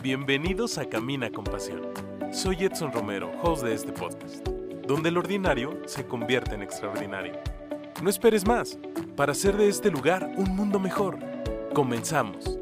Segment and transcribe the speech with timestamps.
[0.00, 1.82] Bienvenidos a Camina con Pasión.
[2.30, 4.46] Soy Edson Romero, host de este podcast,
[4.86, 7.32] donde el ordinario se convierte en extraordinario.
[8.00, 8.78] No esperes más
[9.16, 11.18] para hacer de este lugar un mundo mejor.
[11.74, 12.60] Comenzamos.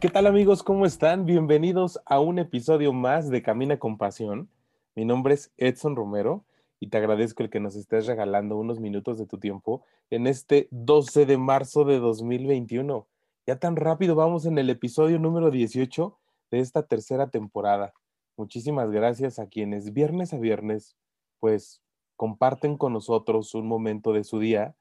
[0.00, 0.64] ¿Qué tal amigos?
[0.64, 1.24] ¿Cómo están?
[1.24, 4.48] Bienvenidos a un episodio más de Camina con Pasión.
[4.96, 6.44] Mi nombre es Edson Romero
[6.80, 10.66] y te agradezco el que nos estés regalando unos minutos de tu tiempo en este
[10.72, 13.06] 12 de marzo de 2021.
[13.46, 16.18] Ya tan rápido vamos en el episodio número 18
[16.50, 17.92] de esta tercera temporada.
[18.38, 20.96] Muchísimas gracias a quienes viernes a viernes
[21.40, 21.82] pues
[22.16, 24.76] comparten con nosotros un momento de su día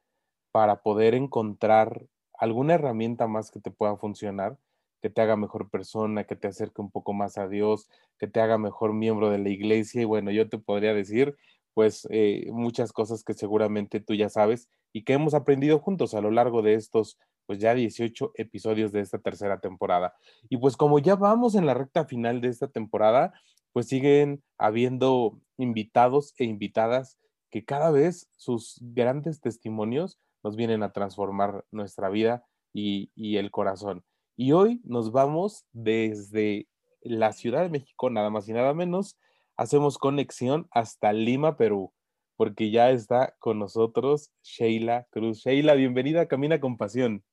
[0.53, 2.07] para poder encontrar
[2.39, 4.57] alguna herramienta más que te pueda funcionar,
[5.01, 8.39] que te haga mejor persona, que te acerque un poco más a Dios, que te
[8.39, 10.03] haga mejor miembro de la iglesia.
[10.03, 11.35] Y bueno, yo te podría decir
[11.73, 16.21] pues eh, muchas cosas que seguramente tú ya sabes y que hemos aprendido juntos a
[16.21, 20.13] lo largo de estos pues ya 18 episodios de esta tercera temporada.
[20.49, 23.33] Y pues como ya vamos en la recta final de esta temporada,
[23.71, 27.17] pues siguen habiendo invitados e invitadas
[27.49, 33.51] que cada vez sus grandes testimonios nos vienen a transformar nuestra vida y, y el
[33.51, 34.03] corazón.
[34.35, 36.67] Y hoy nos vamos desde
[37.01, 39.17] la Ciudad de México, nada más y nada menos,
[39.57, 41.93] hacemos conexión hasta Lima, Perú,
[42.35, 45.43] porque ya está con nosotros Sheila Cruz.
[45.43, 47.23] Sheila, bienvenida a Camina con Pasión.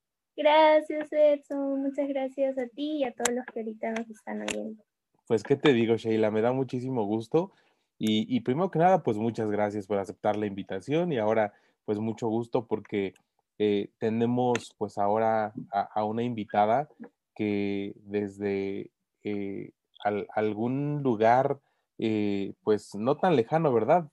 [0.41, 1.83] Gracias, Edson.
[1.83, 4.82] Muchas gracias a ti y a todos los que ahorita nos están oyendo.
[5.27, 6.30] Pues, ¿qué te digo, Sheila?
[6.30, 7.52] Me da muchísimo gusto.
[7.98, 11.52] Y, primero que nada, pues muchas gracias por aceptar la invitación y ahora,
[11.84, 13.12] pues mucho gusto porque
[13.58, 16.88] eh, tenemos pues ahora a, una invitada
[17.34, 18.91] que desde
[19.22, 19.72] eh,
[20.34, 21.60] algún lugar
[21.98, 24.08] eh, pues no tan lejano, ¿verdad?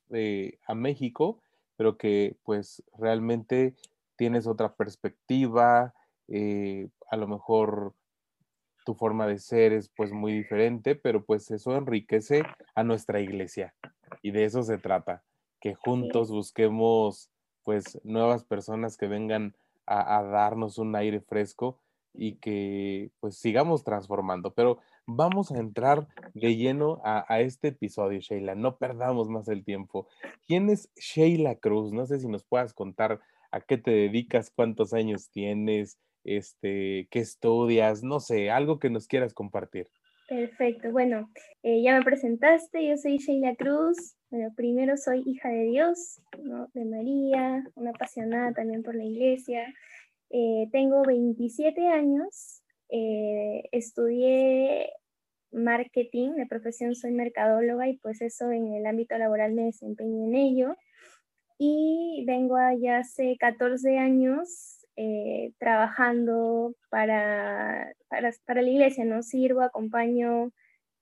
[0.68, 1.40] A México,
[1.78, 3.76] pero que pues realmente
[4.18, 5.94] tienes otra perspectiva,
[6.28, 7.94] eh, a lo mejor
[8.86, 12.44] tu forma de ser es pues muy diferente, pero pues eso enriquece
[12.76, 13.76] a nuestra iglesia
[14.22, 15.24] y de eso se trata,
[15.60, 17.30] que juntos busquemos
[17.64, 21.82] pues nuevas personas que vengan a, a darnos un aire fresco
[22.14, 24.54] y que pues sigamos transformando.
[24.54, 28.56] Pero vamos a entrar de lleno a, este episodio, Sheila.
[28.56, 30.08] No perdamos más el tiempo.
[30.46, 31.94] ¿Quién es Sheila Cruz?
[31.94, 37.20] No sé si nos puedas contar a qué te dedicas, cuántos años tienes, este, qué
[37.20, 39.88] estudias, no sé, algo que nos quieras compartir.
[40.28, 41.32] Perfecto, bueno,
[41.64, 46.22] eh, ya me presentaste, yo soy Sheila Cruz, bueno, primero soy hija de Dios,
[46.74, 49.74] de María, una apasionada también por la iglesia,
[50.30, 54.92] eh, tengo 27 años, eh, estudié
[55.52, 60.36] marketing, de profesión soy mercadóloga y pues eso en el ámbito laboral me desempeño en
[60.36, 60.76] ello.
[61.58, 69.22] Y vengo allá hace 14 años eh, trabajando para, para, la iglesia, ¿no?
[69.22, 70.52] Sirvo, acompaño,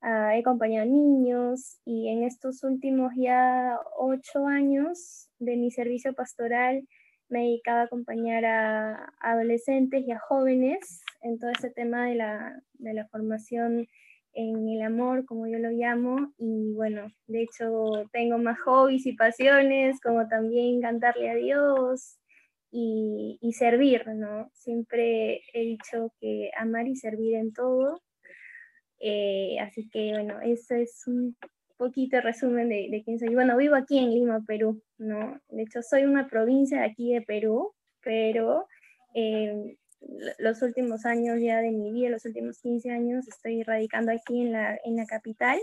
[0.04, 6.86] he acompañado niños y en estos últimos ya ocho años de mi servicio pastoral
[7.30, 12.62] me dedicaba a acompañar a adolescentes y a jóvenes en todo ese tema de la,
[12.74, 13.88] de la formación
[14.34, 19.14] en el amor, como yo lo llamo, y bueno, de hecho tengo más hobbies y
[19.14, 22.20] pasiones, como también cantarle a Dios
[22.78, 24.50] y, y servir, ¿no?
[24.54, 28.02] Siempre he dicho que amar y servir en todo,
[29.00, 31.38] eh, así que bueno, eso es un
[31.78, 33.34] poquito resumen de, de, quién soy.
[33.34, 35.40] Bueno, vivo aquí en Lima, Perú, ¿no?
[35.48, 38.68] De hecho, soy una provincia de aquí de Perú, pero
[39.14, 39.78] eh,
[40.40, 44.52] los últimos años ya de mi vida, los últimos 15 años, estoy radicando aquí en
[44.52, 45.60] la, en la capital.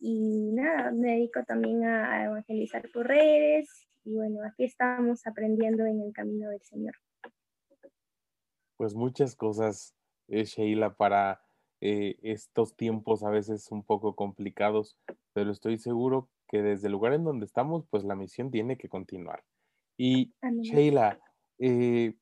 [0.00, 3.68] Y nada, me dedico también a, evangelizar por redes.
[4.04, 6.94] Y bueno, aquí estamos aprendiendo en el camino del Señor.
[8.76, 9.94] Pues muchas cosas,
[10.28, 11.40] eh, Sheila, para
[11.80, 14.96] eh, estos tiempos a veces un poco complicados,
[15.32, 18.88] pero estoy seguro que desde el lugar en donde estamos, pues la misión tiene que
[18.88, 19.42] continuar.
[19.96, 21.18] Y Sheila,
[21.58, 22.14] eh,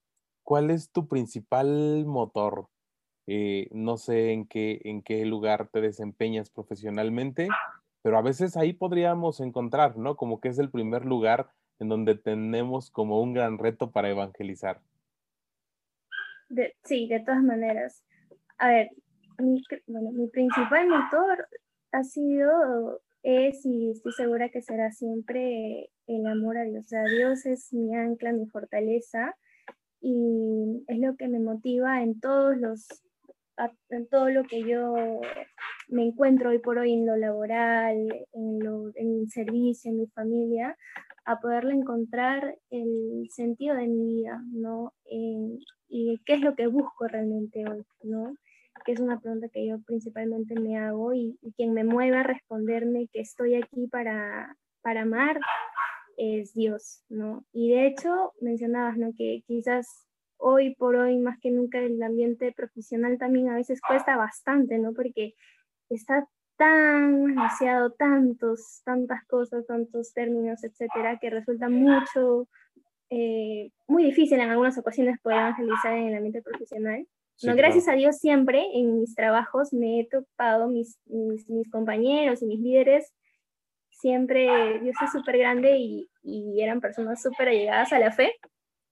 [0.43, 2.69] ¿cuál es tu principal motor?
[3.27, 7.49] Eh, no sé en qué, en qué lugar te desempeñas profesionalmente,
[8.03, 10.17] pero a veces ahí podríamos encontrar, ¿no?
[10.17, 14.81] Como que es el primer lugar en donde tenemos como un gran reto para evangelizar.
[16.85, 18.05] sí, de todas maneras.
[18.59, 18.91] A ver,
[19.39, 21.49] mi, bueno, mi principal motor
[21.93, 26.85] ha sido, es y estoy segura que será siempre el amor a Dios.
[26.85, 29.35] O sea, Dios es mi ancla, mi fortaleza
[30.01, 32.87] y es lo que me motiva en todos los
[33.91, 34.95] en todo lo que yo
[35.89, 40.07] me encuentro hoy por hoy en lo laboral, en, lo, en el servicio, en mi
[40.07, 40.77] familia,
[41.25, 44.93] a poderle encontrar el sentido de mi vida, ¿no?
[45.91, 47.85] y decir, ¿qué es lo que busco realmente hoy?
[48.03, 48.35] ¿no?
[48.85, 53.09] Que es una pregunta que yo principalmente me hago y, quien me mueve a responderme
[53.13, 55.39] que estoy aquí para, para amar
[56.17, 57.45] es Dios, ¿no?
[57.53, 59.13] Y de hecho, mencionabas, ¿no?
[59.17, 60.07] Que quizás
[60.37, 64.93] hoy por hoy, más que nunca, el ambiente profesional también a veces cuesta bastante, ¿no?
[64.93, 65.35] Porque
[65.89, 66.29] está
[66.61, 72.49] tan demasiado, tantos, tantas cosas, tantos términos, etcétera, que resulta mucho,
[73.09, 77.07] eh, muy difícil en algunas ocasiones poder evangelizar en el ambiente profesional.
[77.45, 82.43] no, gracias a Dios siempre en mis trabajos me he topado mis, mis, mis compañeros
[82.43, 83.11] y mis líderes,
[83.89, 88.35] siempre Dios es súper grande y, y eran personas súper allegadas a la fe,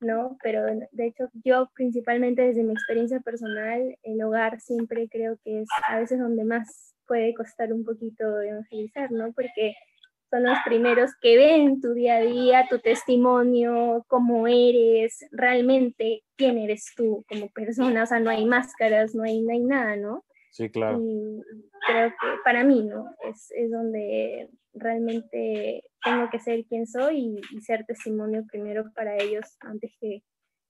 [0.00, 0.38] ¿no?
[0.42, 5.68] Pero de hecho yo principalmente desde mi experiencia personal, el hogar siempre creo que es
[5.86, 9.32] a veces donde más puede costar un poquito evangelizar, ¿no?
[9.32, 9.74] Porque
[10.30, 16.58] son los primeros que ven tu día a día, tu testimonio, cómo eres, realmente quién
[16.58, 20.24] eres tú como persona, o sea, no hay máscaras, no hay, no hay nada, ¿no?
[20.50, 21.00] Sí, claro.
[21.00, 21.42] Y
[21.86, 23.14] creo que para mí, ¿no?
[23.28, 29.56] Es, es donde realmente tengo que ser quien soy y, ser testimonio primero para ellos
[29.60, 30.22] antes que,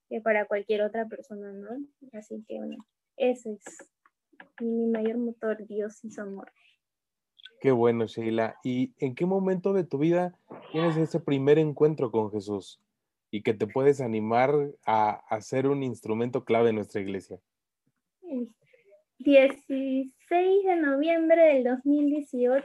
[0.09, 1.71] que para cualquier otra persona, ¿no?
[2.13, 2.77] Así que, bueno,
[3.17, 3.79] ese es
[4.61, 6.53] mi mayor motor, Dios y su amor.
[7.61, 8.57] Qué bueno, Sheila.
[8.63, 10.39] ¿Y en qué momento de tu vida
[10.73, 12.81] tienes ese primer encuentro con Jesús
[13.31, 14.55] y que te puedes animar
[14.87, 17.41] a, a ser un instrumento clave en nuestra iglesia?
[19.19, 20.13] 16
[20.65, 22.65] de noviembre del 2018,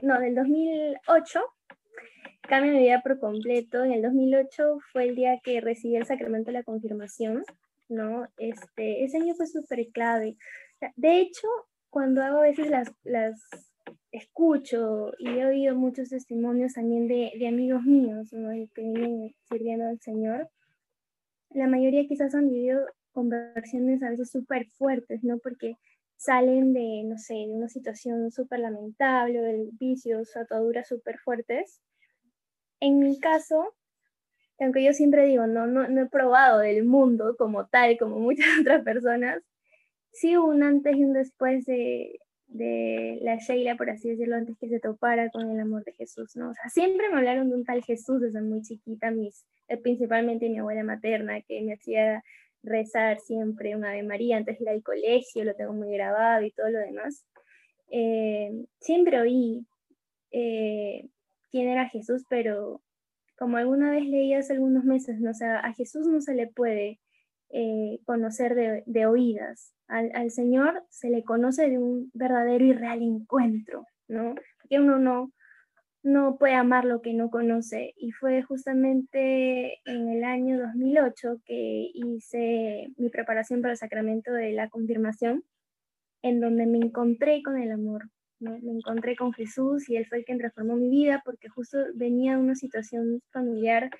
[0.00, 1.40] no, del 2008,
[2.48, 3.84] cambio mi vida por completo.
[3.84, 7.44] En el 2008 fue el día que recibí el sacramento de la confirmación,
[7.88, 8.26] ¿no?
[8.36, 10.36] Este, ese año fue súper clave.
[10.96, 11.48] De hecho,
[11.90, 13.40] cuando hago a veces las, las
[14.10, 20.00] escucho y he oído muchos testimonios también de, de amigos míos que vienen sirviendo al
[20.00, 20.50] Señor,
[21.50, 25.38] la mayoría quizás han vivido conversiones a veces súper fuertes, ¿no?
[25.38, 25.76] Porque
[26.16, 31.80] salen de, no sé, de una situación súper lamentable, de vicios, ataduras súper fuertes.
[32.80, 33.74] En mi caso,
[34.58, 38.46] aunque yo siempre digo, no, no, no he probado del mundo como tal, como muchas
[38.60, 39.42] otras personas,
[40.12, 42.20] sí un antes y un después de,
[42.52, 46.36] de la Sheila, por así decirlo, antes que se topara con el amor de Jesús,
[46.36, 46.50] ¿no?
[46.50, 50.48] O sea, siempre me hablaron de un tal Jesús desde muy chiquita, mis, eh, principalmente
[50.48, 52.22] mi abuela materna, que me hacía
[52.62, 56.68] rezar siempre una Ave María antes de ir colegio, lo tengo muy grabado y todo
[56.68, 57.24] lo demás.
[57.90, 59.66] Eh, siempre oí
[60.30, 61.08] eh,
[61.50, 62.82] quién era Jesús, pero
[63.38, 65.30] como alguna vez leí hace algunos meses, ¿no?
[65.30, 67.00] o sea, a Jesús no se le puede
[68.06, 69.74] conocer de oídas.
[69.92, 74.34] Al, al, Señor se le conoce de un verdadero y real encuentro, ¿no?
[74.60, 75.32] Porque uno no,
[76.02, 77.92] no puede amar lo que no conoce.
[77.96, 84.52] Y fue justamente en el año 2008 que hice mi preparación para el sacramento de
[84.52, 85.44] la confirmación,
[86.22, 88.08] en donde me encontré con el amor,
[88.40, 88.58] ¿no?
[88.60, 92.36] Me encontré con Jesús y Él fue el que transformó mi vida porque justo venía
[92.36, 93.90] de una situación familiar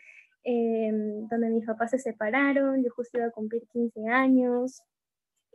[0.44, 4.82] Em, donde mis papás se separaron, yo justo iba a cumplir 15 años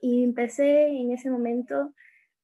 [0.01, 1.93] y empecé en ese momento,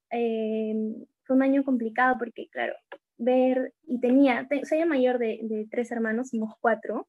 [0.10, 2.74] em, fue un año complicado porque, claro,
[3.18, 7.08] ver, y tenía, soy mayor de, de, tres hermanos, somos cuatro,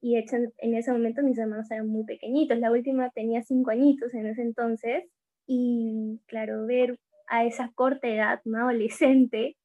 [0.00, 3.70] y de hecho en ese momento mis hermanos eran muy pequeñitos, la última tenía cinco
[3.70, 5.04] añitos en ese entonces,
[5.46, 9.56] y claro, ver a esa corta edad, una adolescente,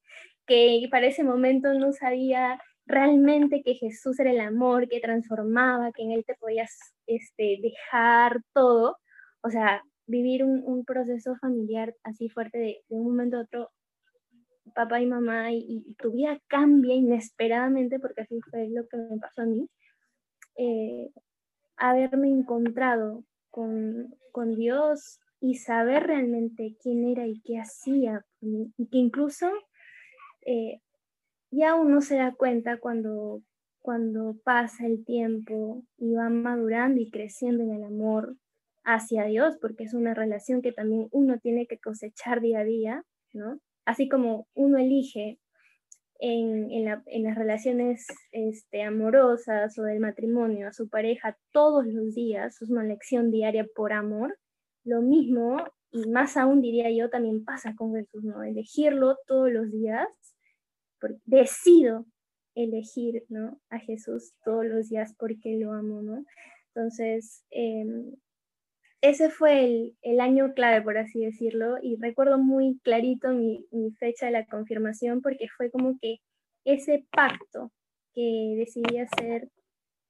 [0.46, 6.02] que para ese momento no sabía realmente que Jesús era el amor que transformaba, que
[6.02, 8.96] en Él te podías este, dejar todo,
[9.42, 13.70] o sea, vivir un, proceso familiar así fuerte de, un momento a otro,
[14.74, 19.42] papá y mamá, y, tu vida cambia inesperadamente, porque así fue lo que me pasó
[19.42, 19.68] a mí,
[20.56, 21.10] eh,
[21.76, 28.98] haberme encontrado con, con Dios y saber realmente quién era y qué hacía, y que
[28.98, 29.48] incluso
[30.46, 30.80] eh,
[31.50, 33.42] ya uno se da cuenta cuando,
[33.80, 38.36] cuando pasa el tiempo y va madurando y creciendo en el amor
[38.88, 43.04] hacia Dios, porque es una relación que también uno tiene que cosechar día a día,
[43.34, 43.60] ¿no?
[43.84, 45.38] Así como uno elige
[46.20, 52.60] en, en, las relaciones este, amorosas o del matrimonio a su pareja todos los días,
[52.60, 54.38] es una lección diaria por amor,
[54.84, 55.58] lo mismo
[55.90, 58.42] y más aún diría yo también pasa con Jesús, ¿no?
[58.42, 60.08] Elegirlo todos los días
[61.24, 62.06] decido
[62.54, 63.60] elegir ¿no?
[63.70, 66.24] a Jesús todos los días porque lo amo, ¿no?
[66.74, 68.14] Entonces, em,
[69.00, 74.26] ese fue el, año clave, por así decirlo, y recuerdo muy clarito mi, mi, fecha
[74.26, 76.18] de la confirmación porque fue como que
[76.64, 77.72] ese pacto
[78.12, 79.48] que decidí hacer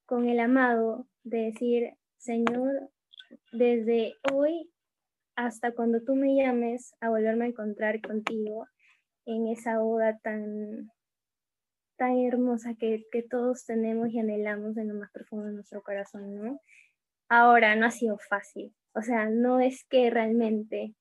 [0.07, 2.90] con el amado, de decir, Señor,
[3.52, 4.71] desde hoy
[5.37, 8.66] hasta cuando tú me llames a volverme a encontrar contigo
[9.26, 10.90] en esa boda tan,
[11.97, 16.35] tan hermosa que, que todos tenemos y anhelamos en lo más profundo de nuestro corazón,
[16.35, 16.61] ¿no?
[17.28, 20.95] Ahora, no ha sido fácil, o sea, no es que realmente,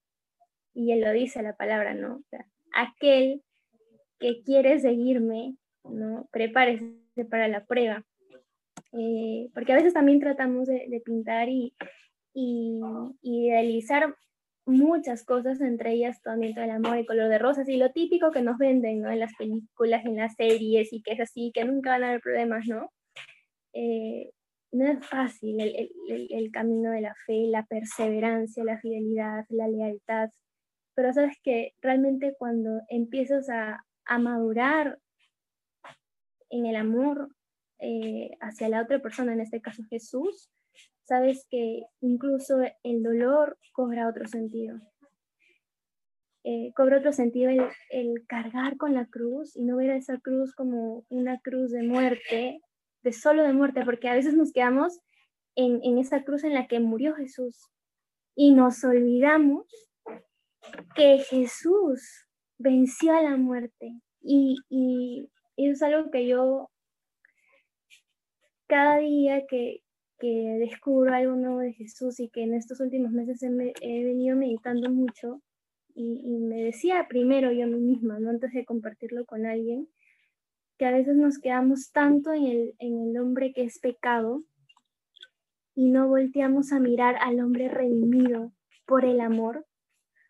[0.73, 2.21] y él lo dice la palabra, ¿no?
[2.73, 3.41] aquel
[4.19, 6.27] que quiere seguirme, ¿no?
[6.31, 6.85] Prepárese
[7.29, 8.03] para la prueba.
[8.93, 11.73] Eh, porque a veces también tratamos de, pintar y,
[12.33, 12.79] y,
[13.21, 14.15] idealizar
[14.65, 18.31] muchas cosas, entre ellas también todo el amor, el color de rosas y lo típico
[18.31, 19.09] que nos venden ¿no?
[19.09, 22.21] en las películas, en las series y que es así, que nunca van a haber
[22.21, 22.91] problemas, ¿no?
[23.73, 24.31] Eh,
[24.71, 25.89] no es fácil el,
[26.29, 30.29] el, camino de la fe, la perseverancia, la fidelidad, la lealtad,
[30.93, 34.99] pero sabes que realmente cuando empiezas a, a madurar
[36.49, 37.29] en el amor
[37.79, 40.49] eh, hacia la otra persona, en este caso Jesús,
[41.03, 44.79] sabes que incluso el dolor cobra otro sentido.
[46.43, 50.53] Eh, cobra otro sentido el, el, cargar con la cruz y no ver esa cruz
[50.55, 52.61] como una cruz de muerte,
[53.07, 54.99] de solo de muerte, porque a veces nos quedamos
[55.55, 57.71] en, en esa cruz en la que murió Jesús
[58.35, 59.65] y nos olvidamos
[60.93, 66.69] que Jesús venció a la muerte y, y, y eso es algo que yo
[68.67, 69.83] cada día que,
[70.19, 74.89] que descubro algo nuevo de Jesús y que en estos últimos meses he, venido meditando
[74.89, 75.41] mucho
[75.95, 78.29] y, me decía primero yo a mí misma, ¿no?
[78.29, 79.87] antes de compartirlo con alguien,
[80.77, 84.43] que a veces nos quedamos tanto en el, en el hombre que es pecado
[85.75, 88.51] y no volteamos a mirar al hombre redimido
[88.85, 89.65] por el amor.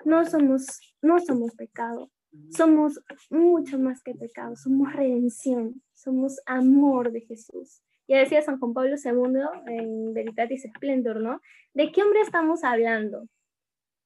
[0.06, 2.12] No somos, no somos pecado,
[2.52, 8.74] somos mucho más que pecado, somos redención, somos amor de Jesús ya decía San Juan
[8.74, 11.42] Pablo II en Veritatis Splendor, ¿no?
[11.74, 13.28] ¿De qué hombre estamos hablando?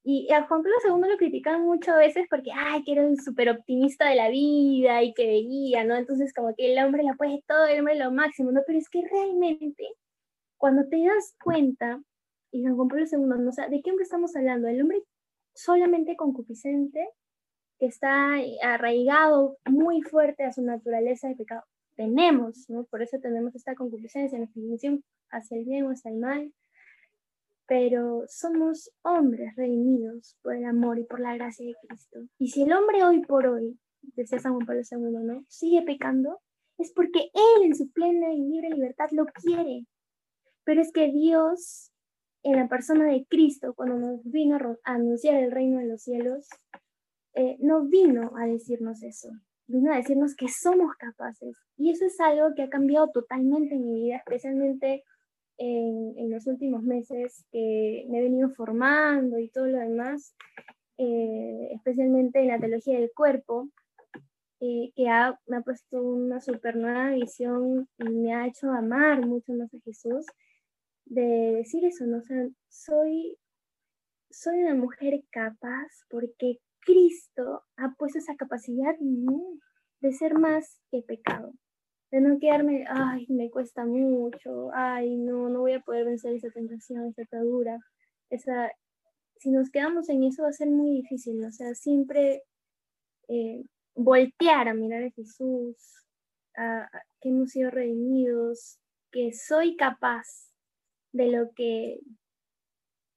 [0.04, 3.18] Y a Juan Pablo II lo critican mucho a veces porque, ay, que era un
[3.18, 5.96] súper optimista de la vida y que veía, ¿no?
[5.96, 8.62] Entonces como que el hombre la puede todo, el hombre lo máximo, ¿no?
[8.66, 9.88] Pero es que realmente,
[10.58, 12.02] cuando te das cuenta,
[12.52, 13.50] y Juan Pablo II, ¿no?
[13.50, 14.68] O sea, ¿de qué hombre estamos hablando?
[14.68, 15.04] ¿El hombre
[15.54, 17.08] solamente concupiscente,
[17.80, 21.64] que está arraigado muy fuerte a su naturaleza de pecado?
[21.96, 22.84] tenemos, ¿no?
[22.86, 26.52] Por eso tenemos esta concupiscencia, nuestra inclinación hacia el bien o hacia el mal,
[27.72, 32.20] pero somos hombres redimidos por el amor y por la gracia de Cristo.
[32.38, 35.46] Y si el hombre hoy por hoy, decía San Juan Pablo II, ¿no?
[35.48, 36.42] Sigue pecando,
[36.78, 39.86] es porque él en su plena y libre libertad lo quiere.
[40.66, 41.94] Pero es que Dios,
[42.44, 46.50] en la persona de Cristo, cuando nos vino a anunciar el reino de los cielos,
[47.36, 49.30] eh, no vino a decirnos eso,
[49.68, 51.56] vino a decirnos que somos capaces.
[51.78, 55.06] Y eso es algo que ha cambiado totalmente en mi vida, especialmente
[55.62, 60.36] en, en los últimos meses que me he venido formando y todo lo demás,
[60.98, 63.70] eh, especialmente en la teología del cuerpo,
[64.60, 69.24] eh, que ha, me ha puesto una super nueva visión y me ha hecho amar
[69.26, 70.26] mucho más a Jesús,
[71.06, 72.18] de decir eso, ¿no?
[72.18, 73.38] O sea, soy,
[74.32, 78.96] soy una mujer capaz porque Cristo ha puesto esa capacidad
[80.00, 81.54] de ser más que pecado.
[82.12, 86.50] De no quedarme, ay, me cuesta mucho, ay, no, no voy a poder vencer esa
[86.50, 87.80] tentación, esa atadura.
[88.30, 88.72] Esa,
[89.38, 92.44] si nos quedamos en eso va a ser muy difícil, o sea, siempre
[93.30, 93.64] eh,
[93.96, 95.78] voltear a mirar a Jesús,
[96.58, 96.90] a,
[97.22, 98.80] que hemos sido redimidos,
[99.12, 100.52] que soy capaz
[101.14, 102.00] de lo que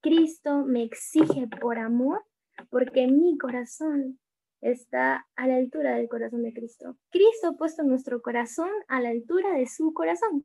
[0.01, 2.23] Cristo me exige por amor
[2.71, 4.19] porque mi corazón
[4.65, 6.97] está a la altura del corazón de Cristo.
[7.11, 10.43] Cristo ha puesto nuestro corazón a la altura de su corazón.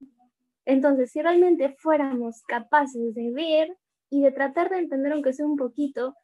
[0.65, 3.77] Entonces, si realmente fuéramos capaces de ver
[4.09, 6.15] y de tratar de entender, aunque sea un poquito,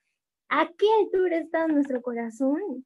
[0.49, 2.85] a qué altura está nuestro corazón,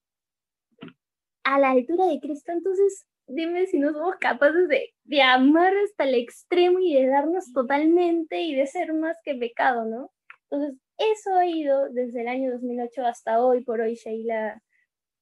[1.43, 6.03] a la altura de Cristo, entonces dime si no somos capaces de, de amar hasta
[6.03, 10.11] el extremo y de darnos totalmente y de ser más que pecado, ¿no?
[10.51, 14.61] Entonces, eso ha ido desde el año 2008 hasta hoy, por hoy, Sheila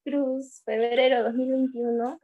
[0.07, 2.21] Cruz, febrero 2021,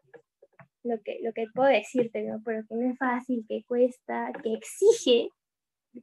[0.84, 2.42] lo que, lo que puedo decirte, ¿no?
[2.46, 5.28] Pero que no es fácil, que cuesta, que exige,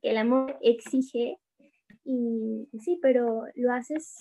[0.03, 1.39] que el amor exige,
[2.05, 4.19] y, sí, pero lo haces,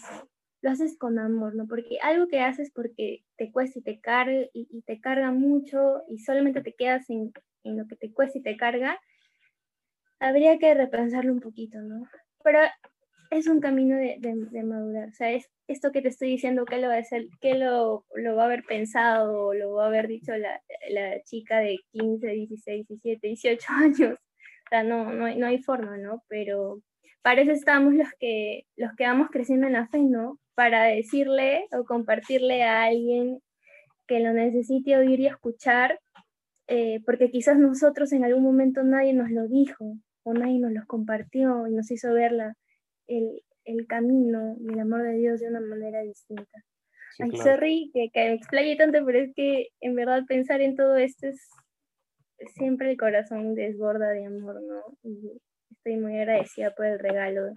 [0.61, 1.67] lo haces con amor, ¿no?
[1.67, 6.19] Porque algo que haces porque te cuesta y te carga, y, te carga mucho, y
[6.19, 7.33] solamente te quedas en,
[7.65, 8.97] en lo que te cuesta y te carga,
[10.21, 12.05] habría que repensarlo un poquito, ¿no?
[12.41, 12.59] Pero
[13.29, 15.09] es un camino de, de, madurar.
[15.09, 18.05] O sea, es esto que te estoy diciendo, que lo va a hacer, que lo,
[18.15, 22.27] lo va a haber pensado lo va a haber dicho la, la, chica de 15,
[22.27, 24.13] 16, 17, 18 años.
[24.13, 26.23] O sea, no, no, no hay forma, ¿no?
[26.27, 26.81] Pero,
[27.21, 30.39] para eso estamos los que, los que vamos creciendo en la fe, ¿no?
[30.55, 33.39] Para decirle o compartirle a alguien
[34.07, 35.99] que lo necesite oír y escuchar,
[36.67, 40.85] eh, porque quizás nosotros en algún momento nadie nos lo dijo o nadie nos lo
[40.87, 42.55] compartió y nos hizo ver la,
[43.09, 46.63] el, el camino y el amor de Dios de una manera distinta.
[47.19, 50.95] Ay, sorry que, que me explaye tanto, pero es que en verdad pensar en todo
[50.95, 51.49] esto es
[52.55, 54.97] siempre el corazón desborda de amor, ¿no?
[55.03, 57.51] Y estoy muy agradecida por el regalo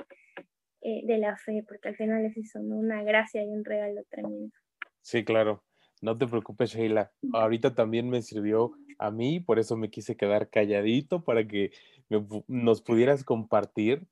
[0.80, 2.76] eh, de la fe, porque al final es eso, ¿no?
[2.76, 4.52] Una gracia y un regalo tremendo.
[5.00, 5.62] Sí, claro.
[6.00, 7.12] No te preocupes, Sheila.
[7.32, 11.70] Ahorita también me sirvió a mí, por eso me quise quedar calladito para que
[12.48, 14.04] nos pudieras compartir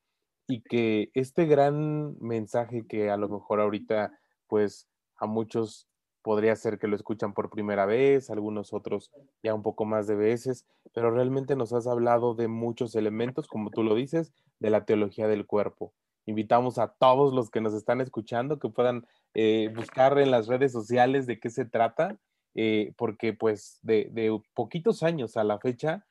[0.51, 4.13] y que este gran mensaje que a lo mejor ahorita,
[4.49, 5.87] pues a muchos
[6.23, 9.11] podría ser que lo escuchan por primera vez, algunos otros
[9.43, 13.71] ya un poco más de veces, pero realmente nos has hablado de muchos elementos, como
[13.71, 15.95] tú lo dices, de la teología del cuerpo.
[16.27, 20.73] Invitamos a todos los que nos están escuchando que puedan eh, buscar en las redes
[20.73, 22.19] sociales de qué se trata,
[22.55, 26.07] eh, porque pues de, de poquitos años a la fecha,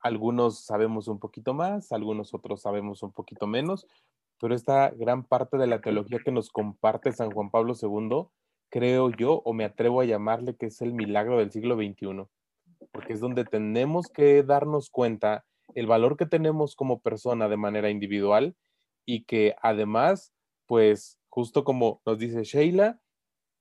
[0.00, 3.86] algunos sabemos un poquito más, algunos otros sabemos un poquito menos,
[4.40, 8.28] pero esta gran parte de la teología que nos comparte San Juan Pablo II,
[8.70, 12.26] creo yo, o me atrevo a llamarle que es el milagro del siglo XXI,
[12.92, 17.90] porque es donde tenemos que darnos cuenta el valor que tenemos como persona de manera
[17.90, 18.56] individual
[19.04, 20.32] y que además,
[20.66, 23.00] pues justo como nos dice Sheila,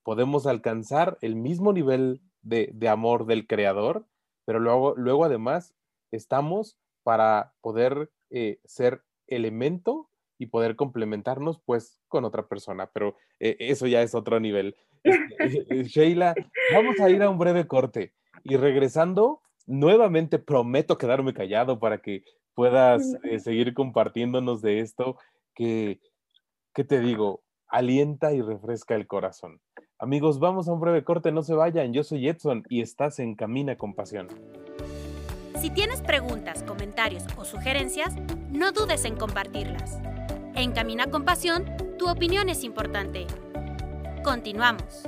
[0.04, 4.06] podemos alcanzar el mismo nivel de, amor del creador,
[4.46, 5.76] pero luego, luego además
[6.12, 13.58] estamos para poder eh, ser elemento y poder complementarnos pues con otra persona, pero eh,
[13.60, 14.76] eso ya es otro nivel.
[15.04, 16.34] Este, Sheila,
[16.74, 18.14] vamos a ir a un breve corte
[18.44, 22.24] y regresando, nuevamente prometo quedarme callado para que
[22.56, 25.18] puedas eh, seguir compartiéndonos de esto
[25.54, 26.00] que,
[26.74, 27.44] ¿qué te digo?
[27.68, 29.62] Alienta y refresca el corazón.
[30.00, 31.94] Amigos, vamos a un breve corte, no se vayan.
[31.94, 34.28] Yo soy Edson y estás en Camina con Pasión.
[35.58, 38.16] Si tienes preguntas, comentarios o sugerencias,
[38.50, 40.00] no dudes en compartirlas.
[40.56, 41.66] En Camina con Pasión,
[41.98, 43.28] tu opinión es importante.
[44.24, 45.04] Continuamos.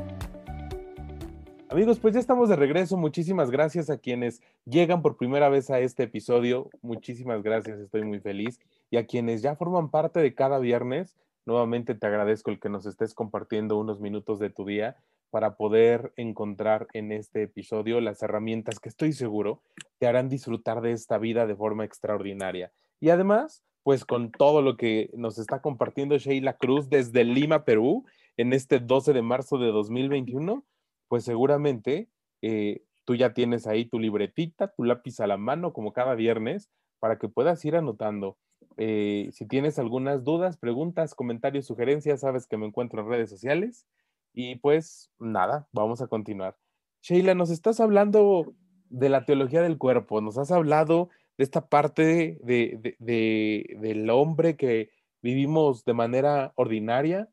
[1.70, 2.98] Amigos, pues ya estamos de regreso.
[2.98, 6.70] Muchísimas gracias a quienes llegan por primera vez a este episodio.
[6.82, 8.60] Muchísimas gracias, estoy muy feliz.
[8.90, 12.86] Y a quienes ya forman parte de cada viernes, nuevamente te agradezco el que nos
[12.86, 14.98] estés compartiendo unos minutos de tu día
[15.32, 19.64] para poder encontrar en este episodio las herramientas que estoy seguro
[19.98, 22.72] te harán disfrutar de esta vida de forma extraordinaria.
[23.00, 28.06] Y además, pues con todo lo que nos está compartiendo Sheila Cruz desde Lima, Perú,
[28.38, 30.66] en este 12 de marzo de 2021,
[31.08, 32.10] pues seguramente
[32.42, 36.70] eh, tú ya tienes ahí tu libretita, tu lápiz a la mano, como cada viernes,
[37.00, 38.38] para que puedas ir anotando.
[38.78, 43.86] Eh, si tienes algunas dudas, preguntas, comentarios, sugerencias, sabes que me encuentro en redes sociales.
[44.34, 46.58] Y pues nada, vamos a continuar.
[47.02, 48.54] Sheila, nos estás hablando
[48.90, 54.92] de la teología del cuerpo, nos has hablado de esta parte de, del hombre que
[55.22, 57.30] vivimos de manera ordinaria,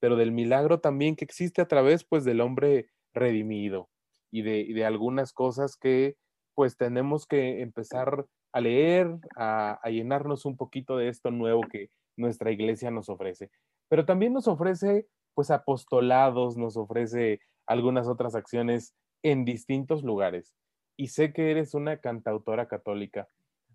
[0.00, 3.90] pero del milagro también que existe a través pues del hombre redimido
[4.30, 6.16] y de, de algunas cosas que
[6.54, 11.90] pues tenemos que empezar a leer, a, a, llenarnos un poquito de esto nuevo que
[12.16, 13.50] nuestra iglesia nos ofrece.
[13.88, 20.52] Pero también nos ofrece pues apostolados, nos ofrece algunas otras acciones en distintos lugares
[20.96, 23.28] y sé que eres una cantautora católica.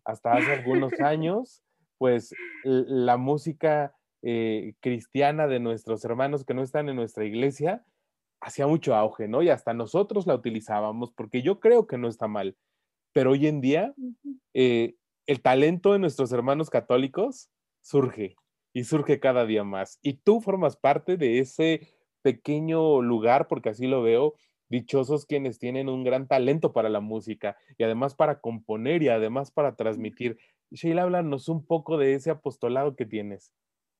[0.05, 1.63] Hasta hace algunos años,
[1.97, 7.85] pues la música eh, cristiana de nuestros hermanos que no están en nuestra iglesia
[8.39, 9.41] hacía mucho auge, ¿no?
[9.41, 12.55] Y hasta nosotros la utilizábamos porque yo creo que no está mal.
[13.13, 13.93] Pero hoy en día,
[14.53, 17.49] eh, el talento de nuestros hermanos católicos
[17.81, 18.35] surge
[18.77, 19.97] y surge cada día más.
[20.03, 21.87] Y tú formas parte de ese
[22.21, 24.35] pequeño lugar, porque así lo veo,
[24.69, 29.49] dichosos quienes tienen un gran talento para la música y además para componer y además
[29.49, 30.37] para transmitir.
[30.69, 33.51] Sheila, háblanos un poco de ese apostolado que tienes.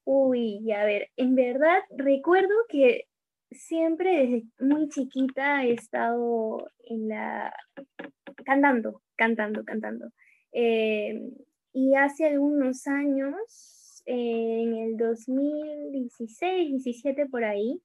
[0.03, 3.05] Uy, a ver, en verdad recuerdo que
[3.49, 7.51] siempre desde muy chiquita he estado en la
[8.45, 10.11] cantando, cantando, cantando.
[10.51, 11.19] Eh,
[11.73, 17.81] y hace algunos años, en el 2016, 17 por ahí,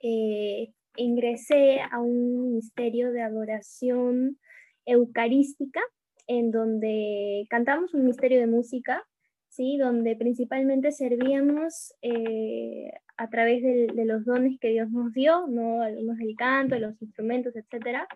[0.00, 4.38] eh, ingresé a un ministerio de adoración
[4.86, 5.80] eucarística
[6.28, 9.04] en donde cantamos un misterio de música,
[9.48, 9.76] ¿sí?
[9.76, 15.82] donde principalmente servíamos eh, a través de, los dones que Dios nos dio, ¿no?
[15.82, 18.06] algunos del canto, los instrumentos, etc.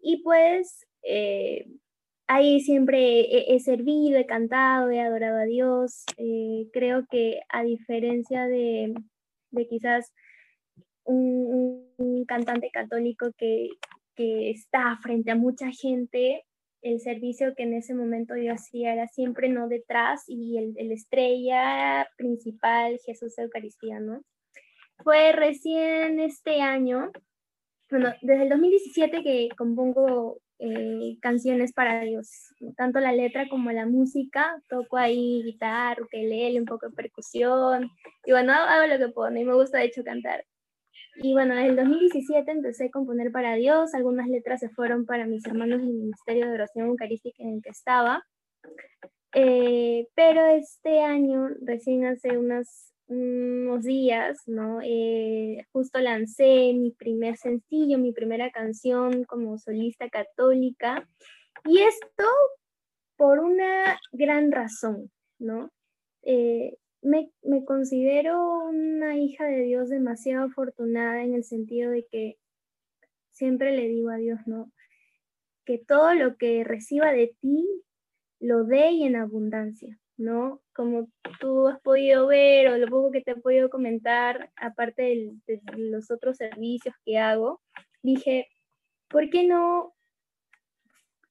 [0.00, 1.66] Y pues eh,
[2.34, 6.04] ahí siempre he, servido, he cantado, he adorado a Dios.
[6.16, 8.94] Eh, creo que a diferencia de,
[9.68, 10.12] quizás
[11.04, 13.68] un, cantante católico que,
[14.14, 16.44] que está frente a mucha gente,
[16.82, 20.92] el servicio que en ese momento yo hacía era siempre no detrás y el, el
[20.92, 24.22] estrella principal, Jesús Eucaristía, ¿no?
[24.98, 27.10] Fue recién este año,
[27.90, 33.86] bueno, desde el 2017 que compongo eh, canciones para Dios, tanto la letra como la
[33.86, 37.90] música, toco ahí guitarra, ukelele, un poco de percusión,
[38.24, 40.44] y bueno, hago lo que puedo, y me gusta de hecho cantar.
[41.16, 45.26] Y bueno, en el 2017 empecé a componer para Dios, algunas letras se fueron para
[45.26, 48.24] mis hermanos del Ministerio de Oración Eucarística en el que estaba,
[49.34, 54.80] eh, pero este año, recién hace unas unos días, ¿no?
[54.82, 61.08] Eh, justo lancé mi primer sencillo, mi primera canción como solista católica.
[61.64, 62.24] Y esto
[63.16, 65.70] por una gran razón, ¿no?
[66.22, 72.38] Eh, me, me, considero una hija de Dios demasiado afortunada en el sentido de que
[73.30, 74.72] siempre le digo a Dios, ¿no?
[75.64, 77.66] Que todo lo que reciba de ti
[78.40, 79.98] lo dé y en abundancia.
[80.16, 80.60] ¿No?
[80.74, 81.08] Como
[81.40, 85.02] tú has podido ver o lo poco que te he podido comentar, aparte
[85.46, 87.60] de, los otros servicios que hago,
[88.02, 88.48] dije,
[89.08, 89.94] ¿por qué no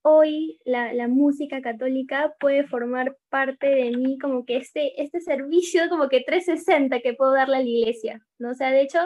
[0.02, 6.08] hoy la, música católica puede formar parte de mí como que este, este servicio como
[6.08, 8.50] que 360 que puedo darle a la iglesia, ¿no?
[8.50, 8.98] O sea, de hecho,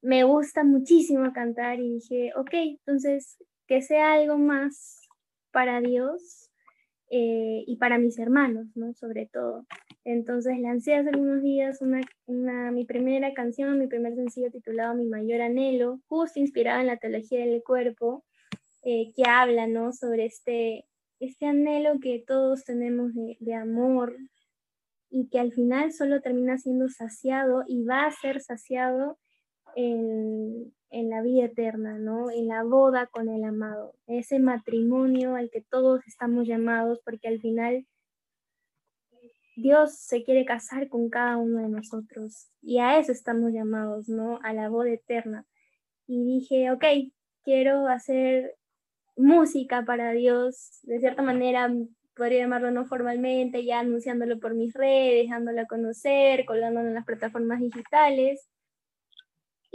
[0.00, 5.08] me gusta muchísimo cantar y dije, ok, entonces que sea algo más
[5.50, 6.43] para Dios,
[7.16, 8.92] eh, y para mis hermanos, ¿no?
[8.94, 9.64] Sobre todo.
[10.04, 15.06] Entonces lancé hace unos días una, una, mi primera canción, mi primer sencillo titulado Mi
[15.06, 18.24] mayor anhelo, justo inspirado en la teología del cuerpo,
[18.82, 19.92] eh, que habla, ¿no?
[19.92, 20.86] Sobre este,
[21.20, 24.16] este anhelo que todos tenemos de, de amor
[25.08, 29.20] y que al final solo termina siendo saciado y va a ser saciado
[29.76, 32.30] en, en la vida eterna, ¿no?
[32.30, 37.40] En la boda con el amado, ese matrimonio al que todos estamos llamados, porque al
[37.40, 37.84] final
[39.56, 44.38] Dios se quiere casar con cada uno de nosotros y a eso estamos llamados, ¿no?
[44.44, 45.44] A la boda eterna.
[46.06, 46.84] Y dije, ok,
[47.42, 48.54] quiero hacer
[49.16, 51.72] música para Dios, de cierta manera
[52.14, 57.04] podría llamarlo no formalmente, ya anunciándolo por mis redes, dándolo a conocer, colgándolo en las
[57.04, 58.48] plataformas digitales.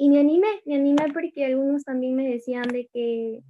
[0.01, 3.41] Y me animé, me animé porque algunos también me decían de que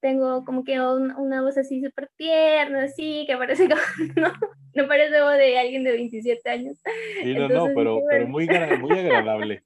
[0.00, 3.80] tengo como que una voz así súper tierna, así, que parece como,
[4.16, 4.32] no,
[4.74, 6.78] no parece voz de alguien de 27 años.
[7.22, 8.48] Sí, no, no, pero, pero muy,
[8.80, 9.62] muy agradable.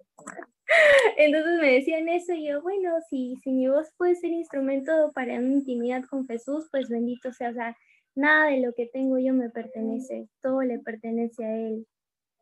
[1.16, 5.38] Entonces me decían eso y yo, bueno, si, si mi voz puede ser instrumento para
[5.38, 7.76] una intimidad con Jesús, pues bendito sea, o sea,
[8.14, 11.86] nada de lo que tengo yo me pertenece, todo le pertenece a Él.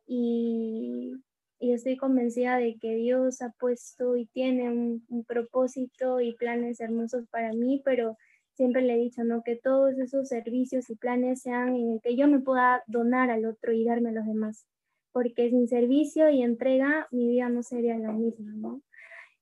[0.05, 1.13] Y
[1.59, 7.27] y estoy convencida de que Dios ha puesto y tiene un, propósito y planes hermosos
[7.29, 8.17] para mí, pero
[8.53, 9.43] siempre le he dicho, ¿no?
[9.43, 13.45] Que todos esos servicios y planes sean en el que yo me pueda donar al
[13.45, 14.67] otro y darme a los demás,
[15.11, 18.81] porque sin servicio y entrega mi vida no sería la misma, ¿no?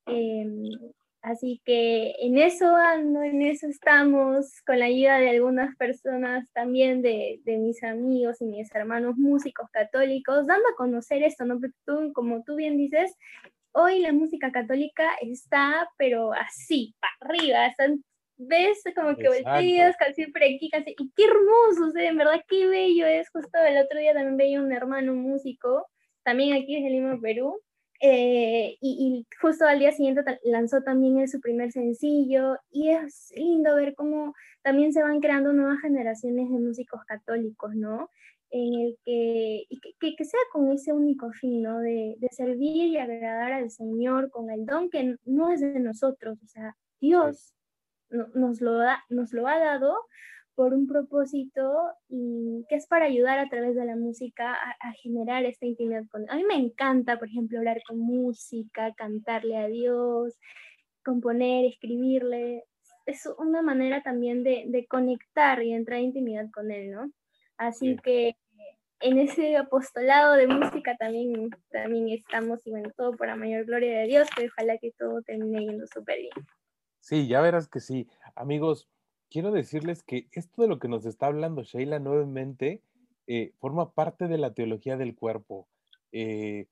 [0.05, 0.63] Em,
[1.25, 7.01] Así que en eso ando, en eso estamos, con la ayuda de algunas personas también,
[7.01, 11.59] de, mis amigos y mis hermanos músicos católicos, dando a conocer esto, ¿no?
[11.59, 13.17] Porque tú, como tú bien dices,
[13.71, 18.03] hoy la música católica está, pero así, para arriba, están,
[18.37, 23.07] ves como que volteas, siempre aquí, casi, y qué hermoso, o en verdad qué bello
[23.07, 25.87] es, justo el otro día también veía un hermano músico,
[26.21, 27.59] también aquí en Lima, Perú,
[28.01, 33.95] eh, y, justo al día siguiente lanzó también su primer sencillo y es lindo ver
[33.95, 38.09] cómo también se van creando nuevas generaciones de músicos católicos, ¿no?
[38.51, 39.63] En el que,
[39.99, 41.79] que, que sea con ese único fin, ¿no?
[41.79, 46.37] De, de, servir y agradar al Señor con el don que no es de nosotros,
[46.43, 47.55] o sea, Dios
[48.09, 49.95] nos, lo da, nos lo ha dado
[50.55, 51.73] por un propósito
[52.07, 56.29] y que es para ayudar a través de la música a, generar esta intimidad con
[56.29, 60.33] A mí me encanta, por ejemplo, hablar con música, cantarle a Dios,
[61.03, 62.63] componer, escribirle.
[63.05, 67.11] Es una manera también de, conectar y entrar en intimidad con Él, ¿no?
[67.57, 68.35] Así que
[69.01, 73.99] en ese apostolado de música también, también estamos y bueno, todo por la mayor gloria
[73.99, 76.47] de Dios, que ojalá que todo termine yendo súper bien.
[77.01, 78.07] Sí, ya verás que sí.
[78.35, 78.89] Amigos,
[79.35, 82.81] quiero decirles que esto de lo que nos está hablando Sheila nuevamente
[83.27, 85.67] eh, forma parte de la teología del cuerpo.
[86.13, 86.67] Eh,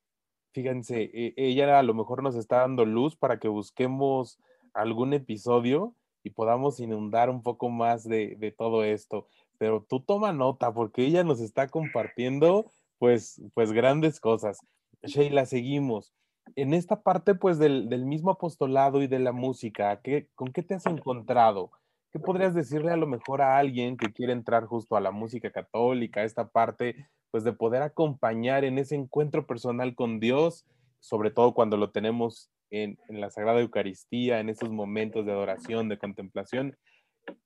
[0.54, 4.40] fíjense, e, ella a lo mejor nos está dando luz para que busquemos
[4.74, 9.28] algún episodio y podamos inundar un poco más de, de todo esto.
[9.58, 14.60] Pero tú toma nota porque ella nos está compartiendo pues, pues grandes cosas.
[15.02, 16.14] Sheila, seguimos.
[16.56, 20.64] En esta parte pues del, del mismo apostolado y de la música, ¿qué, ¿con qué
[20.64, 21.70] te has encontrado?
[22.14, 25.52] ¿Qué podrías decirle a lo mejor a alguien que quiere entrar justo a la música
[25.52, 30.66] católica, a esta parte, pues de poder acompañar en ese encuentro personal con Dios,
[31.00, 35.90] sobre todo cuando lo tenemos en, en la Sagrada Eucaristía, en esos momentos de adoración,
[35.90, 36.78] de contemplación,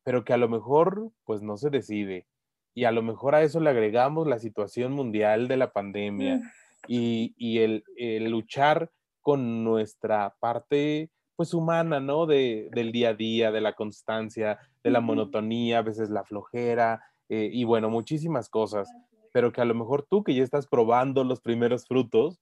[0.03, 2.27] pero que a lo mejor pues no se decide?
[2.73, 6.41] Y a lo mejor a eso le agregamos la situación mundial de la pandemia Mm,
[6.88, 12.26] y, y el, el luchar con nuestra parte pues humana, ¿no?
[12.26, 17.02] De, del día a día, de la constancia, de la monotonía, a veces la flojera
[17.30, 18.89] eh, y bueno, muchísimas cosas,
[19.32, 22.41] pero que a lo mejor tú que ya estás probando los primeros frutos,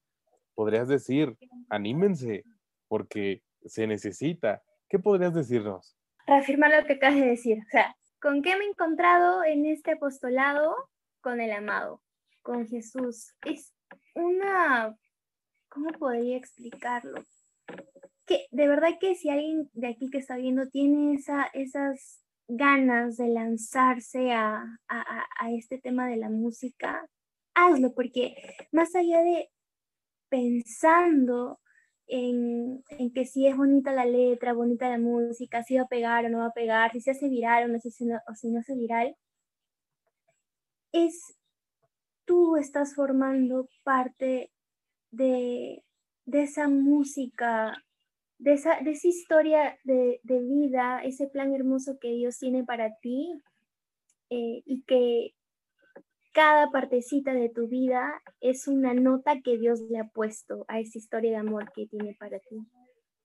[0.54, 1.36] podrías decir,
[1.68, 2.44] anímense,
[2.88, 4.62] porque se necesita.
[4.88, 5.96] ¿Qué podrías decirnos?
[6.26, 7.58] Reafirmar lo que acabas de decir.
[7.66, 10.74] O sea, ¿con qué me he encontrado en este apostolado?
[11.20, 12.00] Con el amado,
[12.42, 13.34] con Jesús.
[13.44, 13.74] Es
[14.14, 14.96] una,
[15.68, 17.22] ¿cómo podría explicarlo?
[18.26, 23.16] Que de verdad que si alguien de aquí que está viendo tiene esa, esas ganas
[23.16, 25.00] de lanzarse a, a,
[25.40, 27.08] a- este tema de la música,
[27.54, 28.34] hazlo, porque
[28.72, 29.48] más allá de
[30.28, 31.60] pensando
[32.08, 36.26] en, en que si es bonita la letra, bonita la música, si va a pegar
[36.26, 38.50] o no va a pegar, si se hace viral o no, si, no- o si
[38.50, 39.16] no hace viral,
[40.92, 41.36] es
[42.24, 44.52] tú estás formando parte
[45.10, 45.84] de,
[46.26, 47.74] de esa música,
[48.38, 52.96] de esa, de esa historia de, de vida, ese plan hermoso que Dios tiene para
[52.98, 53.32] ti
[54.30, 55.34] eh, y que
[56.32, 60.98] cada partecita de tu vida es una nota que Dios le ha puesto a esa
[60.98, 62.58] historia de amor que tiene para ti.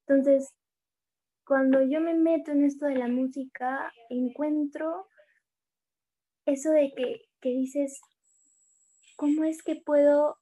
[0.08, 0.54] Entonces,
[1.45, 5.08] cuando yo me meto en esto de la música, encuentro
[6.45, 8.00] eso de que, que dices,
[9.17, 10.38] ¿cómo es que puedo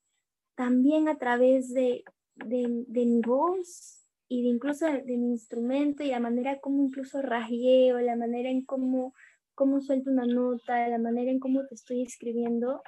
[0.55, 2.03] también a través de,
[2.35, 3.98] de, de mi voz
[4.29, 8.63] y de incluso de, mi instrumento y la manera como incluso rasgueo, la manera en
[8.63, 9.13] cómo,
[9.55, 12.81] cómo suelto una nota, la manera en cómo te estoy escribiendo,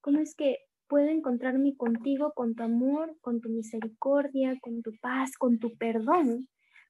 [0.00, 5.38] cómo es que puedo encontrarme contigo, con tu amor, con tu misericordia, con tu paz,
[5.38, 6.48] con tu perdón,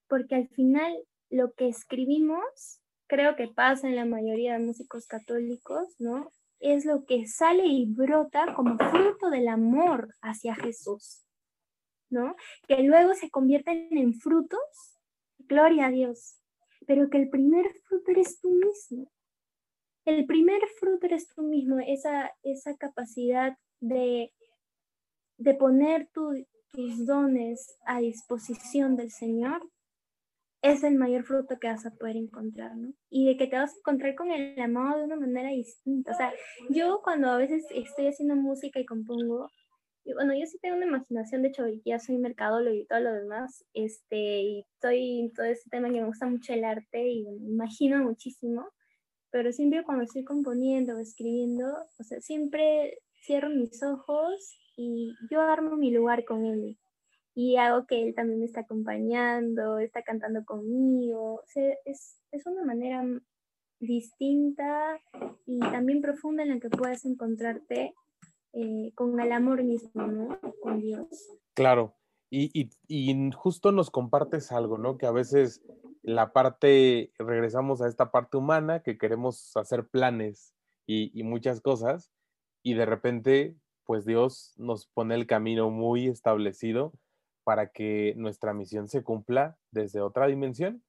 [0.08, 0.96] porque al final
[1.28, 6.30] lo que escribimos, creo que pasa en la mayoría de músicos católicos, ¿no?
[6.60, 11.26] Es lo que sale y brota como fruto del amor hacia Jesús,
[12.12, 12.36] ¿no?
[12.68, 14.60] Que luego se convierten en frutos,
[15.38, 16.36] gloria a Dios,
[16.86, 19.10] pero que el primer fruto eres tú mismo.
[20.04, 24.32] El primer fruto eres tú mismo, esa, esa capacidad de,
[25.38, 29.62] de poner tu- tus dones a disposición del Señor
[30.62, 32.92] es el mayor fruto que vas a poder encontrar, ¿no?
[33.10, 36.12] Y de que te vas a encontrar con el amado de una manera distinta.
[36.12, 36.32] O sea,
[36.70, 39.50] yo cuando a veces estoy haciendo música y compongo,
[40.04, 43.12] y bueno, yo sí tengo una imaginación, de hecho, ya soy mercadólogo y todo lo
[43.12, 47.24] demás, este, y estoy en todo ese tema que me gusta mucho el arte y
[47.24, 48.66] me imagino muchísimo,
[49.30, 51.66] pero siempre cuando estoy componiendo o escribiendo,
[51.98, 56.76] o sea, siempre cierro mis ojos y yo armo mi lugar con él
[57.34, 61.36] y hago que él también me está acompañando, está cantando conmigo.
[61.36, 63.04] O sea, es, es una manera
[63.80, 65.00] distinta
[65.46, 67.94] y también profunda en la que puedes encontrarte
[68.52, 70.38] eh, con el amor mismo, ¿no?
[70.62, 71.06] Con Dios.
[71.54, 71.96] Claro,
[72.30, 74.96] y, y- y justo nos compartes algo, ¿no?
[74.98, 75.62] Que a veces
[76.02, 80.54] la parte, regresamos a esta parte humana, que queremos hacer planes
[80.86, 82.10] y, y muchas cosas,
[82.62, 86.92] y de repente, pues Dios nos pone el camino muy establecido
[87.44, 90.82] para que nuestra misión se cumpla desde otra dimensión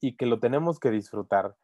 [0.00, 1.56] y que lo tenemos que disfrutar.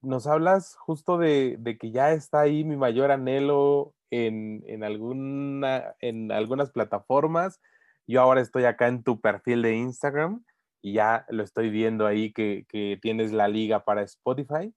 [0.00, 5.94] Nos hablas justo de, de que ya está ahí mi mayor anhelo en, en alguna,
[6.00, 7.60] en algunas plataformas.
[8.06, 10.44] Yo ahora estoy acá en tu perfil de Instagram
[10.80, 14.72] y ya lo estoy viendo ahí que, que tienes la liga para Spotify,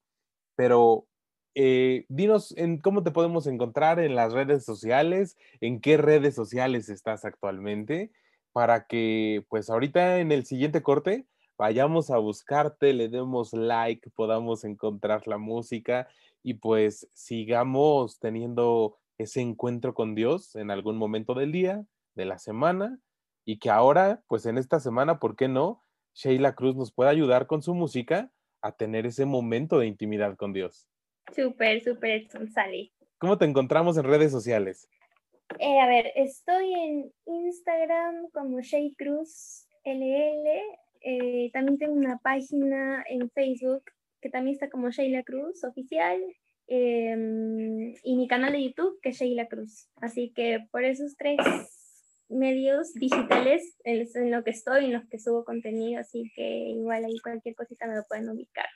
[0.55, 1.05] pero
[1.53, 6.89] eh, dinos en cómo te podemos encontrar en las redes sociales, en qué redes sociales
[6.89, 8.11] estás actualmente,
[8.53, 11.25] para que pues ahorita en el siguiente corte
[11.57, 16.07] vayamos a buscarte, le demos like, podamos encontrar la música
[16.41, 21.83] y pues sigamos teniendo ese encuentro con Dios en algún momento del día,
[22.15, 22.99] de la semana,
[23.45, 25.83] y que ahora, pues en esta semana, ¿por qué no?
[26.13, 28.31] Sheila Cruz nos pueda ayudar con su música
[28.61, 30.87] a tener ese momento de intimidad con Dios.
[31.33, 32.91] Súper, súper, sale.
[33.17, 34.87] ¿Cómo te encontramos en redes sociales?
[35.59, 40.47] Eh, a ver, estoy en Instagram como Shay Cruz LL.
[41.01, 43.83] eh, también tengo una página en Facebook
[44.21, 46.21] que también está como Sheila Cruz oficial,
[46.73, 49.89] em, y mi canal de YouTube, que es Sheila Cruz.
[49.97, 51.37] Así que por esos tres
[52.29, 57.03] medios digitales es en lo que estoy, en los que subo contenido, así que igual
[57.03, 58.67] ahí cualquier cosita me lo pueden ubicar.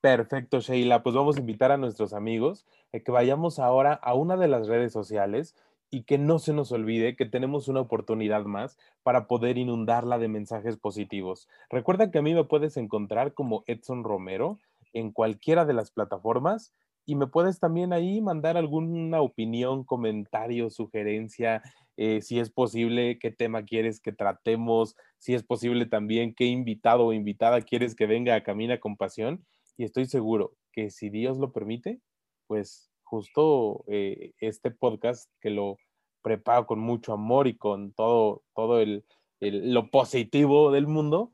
[0.00, 1.02] Perfecto, Sheila.
[1.02, 4.66] Pues vamos a invitar a nuestros amigos a que vayamos ahora a una de las
[4.66, 5.54] redes sociales
[5.90, 10.28] y que no se nos olvide que tenemos una oportunidad más para poder inundarla de
[10.28, 11.50] mensajes positivos.
[11.68, 14.58] Recuerda que a mí me puedes encontrar como Edson Romero
[14.94, 16.72] en cualquiera de las plataformas
[17.04, 21.62] y me puedes también ahí mandar alguna opinión, comentario, sugerencia,
[21.96, 27.06] eh, si es posible, qué tema quieres que tratemos, si es posible también qué invitado
[27.06, 29.44] o invitada quieres que venga a Camina con Pasión.
[29.76, 32.00] Y estoy seguro que si Dios lo permite,
[32.46, 35.76] pues justo eh, este podcast que lo
[36.22, 39.04] preparo con mucho amor y con todo, todo el,
[39.40, 41.32] lo positivo del mundo,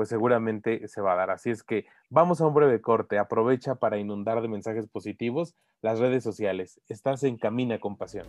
[0.00, 1.30] pues seguramente se va a dar.
[1.30, 3.18] Así es que vamos a un breve corte.
[3.18, 6.80] Aprovecha para inundar de mensajes positivos las redes sociales.
[6.88, 8.26] Estás en Camina con Pasión.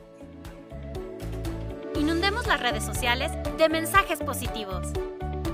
[1.96, 4.92] Inundemos las redes sociales de mensajes positivos.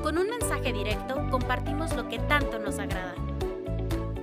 [0.01, 3.13] Con un mensaje directo compartimos lo que tanto nos agrada.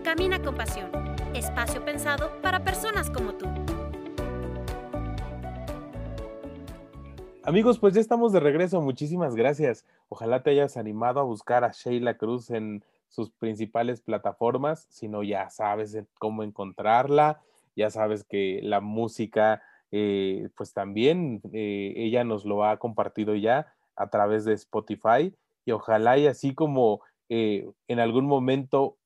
[0.03, 0.91] Camina con Pasión
[1.33, 3.47] espacio pensado para personas como tú.
[7.47, 8.81] Amigos, pues ya estamos de regreso.
[8.81, 9.85] Muchísimas gracias.
[10.09, 14.87] Ojalá te hayas animado a buscar a Sheila Cruz en sus principales plataformas.
[14.89, 17.43] Si no, ya sabes cómo encontrarla.
[17.77, 23.75] Ya sabes que la música, eh, pues también eh, ella nos lo ha compartido ya
[23.95, 25.35] a través de Spotify.
[25.67, 28.97] Y ojalá y así como eh, en algún momento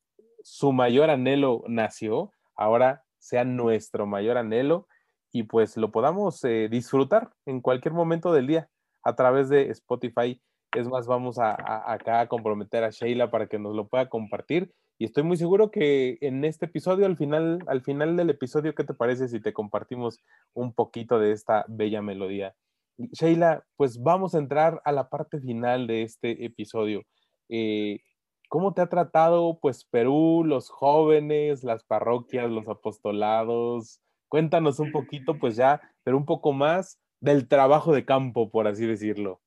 [0.44, 4.86] su mayor anhelo nació, ahora sea nuestro mayor anhelo
[5.32, 8.68] y pues lo podamos eh, disfrutar en cualquier momento del día
[9.02, 10.40] a través de Spotify.
[10.72, 11.56] Es más, vamos a,
[11.92, 14.72] acá a comprometer a Sheila para que nos lo pueda compartir.
[14.98, 18.84] Y estoy muy seguro que en este episodio, al final, al final del episodio, ¿qué
[18.84, 20.18] te parece si te compartimos
[20.54, 22.54] un poquito de esta bella melodía?
[22.98, 27.04] Sheila, pues vamos a entrar a la parte final de este episodio.
[27.48, 28.00] Eh,
[28.48, 34.00] ¿Cómo te ha tratado pues Perú, los jóvenes, las parroquias, los apostolados?
[34.28, 38.86] Cuéntanos un poquito pues ya, pero un poco más del trabajo de campo, por así
[38.86, 39.40] decirlo.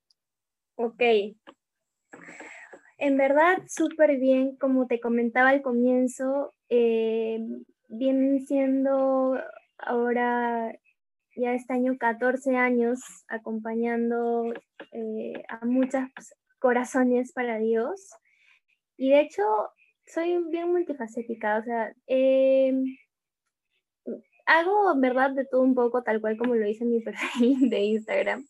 [0.76, 1.02] Ok.
[2.98, 7.40] En verdad, súper bien, como te comentaba al comienzo, eh,
[7.88, 9.40] vienen siendo
[9.78, 10.72] ahora
[11.36, 14.54] ya este año 14 años acompañando
[14.92, 16.04] eh, a muchos
[16.60, 18.12] corazones para Dios.
[18.98, 19.44] Y de hecho,
[20.06, 22.84] soy bien multifacética, o sea, em,
[24.52, 27.80] hago, verdad, de todo un poco, tal cual como lo hice en mi perfil de
[27.80, 28.46] Instagram.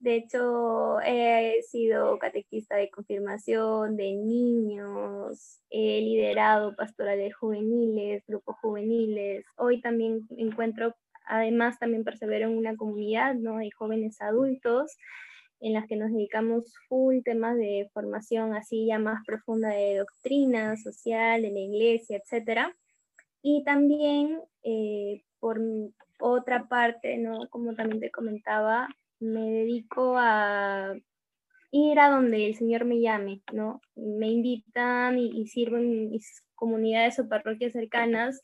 [0.00, 9.44] De hecho, he sido catequista de confirmación de niños, he liderado pastorales juveniles, grupos juveniles.
[9.56, 10.94] Hoy también encuentro,
[11.26, 13.58] además, también persevero en una comunidad ¿no?
[13.58, 14.96] de jóvenes adultos
[15.60, 20.76] en las que nos dedicamos full temas de formación así ya más profunda de doctrina
[20.76, 22.72] social, de la iglesia, etc.
[23.42, 25.60] Y también, eh, por
[26.20, 27.48] otra parte, ¿no?
[27.50, 28.88] como también te comentaba,
[29.20, 30.94] me dedico a
[31.70, 33.80] ir a donde el Señor me llame, ¿no?
[33.94, 38.40] Me invitan y, sirvo en mis comunidades o parroquias cercanas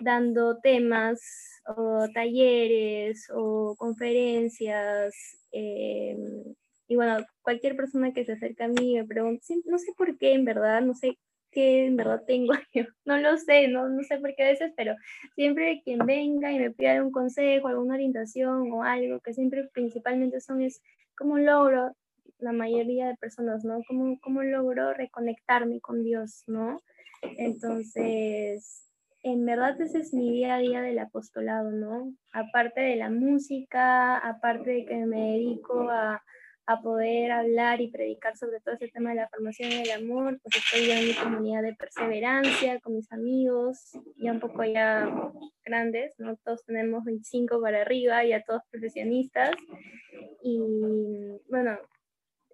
[0.00, 1.20] dando temas
[1.66, 5.14] o talleres o conferencias.
[5.52, 6.16] Eh,
[6.88, 10.34] y bueno, cualquier persona que se acerca a mí me pregunta, no sé por qué,
[10.34, 11.18] en verdad, no sé
[11.54, 14.72] qué en verdad tengo yo, no lo sé, no, no sé por qué a veces,
[14.76, 14.94] pero
[15.34, 20.40] siempre quien venga y me pida un consejo, alguna orientación o algo, que siempre principalmente
[20.40, 20.82] son es
[21.16, 21.96] cómo logro,
[22.38, 23.80] la mayoría de personas, ¿no?
[23.86, 26.82] ¿Cómo, cómo logro reconectarme con Dios, ¿no?
[27.22, 28.84] Entonces,
[29.22, 32.12] en verdad ese es mi día a día del apostolado, ¿no?
[32.32, 36.22] Aparte de la música, aparte de que me dedico a,
[36.66, 40.40] a poder hablar y predicar sobre todo ese tema de la formación y el amor,
[40.42, 45.10] pues estoy en mi comunidad de perseverancia con mis amigos, ya un poco ya
[45.64, 46.36] grandes, ¿no?
[46.38, 49.54] Todos tenemos 25 para arriba, ya todos profesionistas.
[50.42, 50.58] Y
[51.48, 51.78] bueno,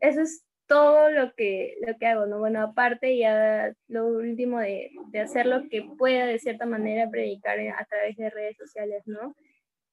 [0.00, 2.38] eso es todo lo que, lo que hago, ¿no?
[2.38, 7.58] Bueno, aparte ya lo último de, de hacer lo que pueda de cierta manera predicar
[7.60, 9.36] a través de redes sociales, ¿no?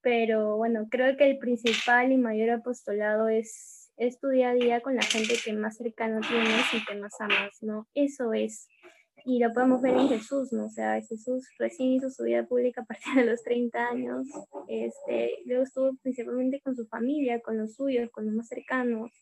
[0.00, 4.80] Pero bueno, creo que el principal y mayor apostolado es, es tu día a día
[4.80, 7.86] con la gente que más cercano tienes y que más amas, ¿no?
[7.94, 8.68] Eso es.
[9.24, 10.66] Y lo podemos ver en Jesús, ¿no?
[10.66, 14.26] O sea, Jesús recién hizo su vida pública a partir de los 30 años.
[14.68, 19.12] Este, luego estuvo principalmente con su familia, con los suyos, con los más cercanos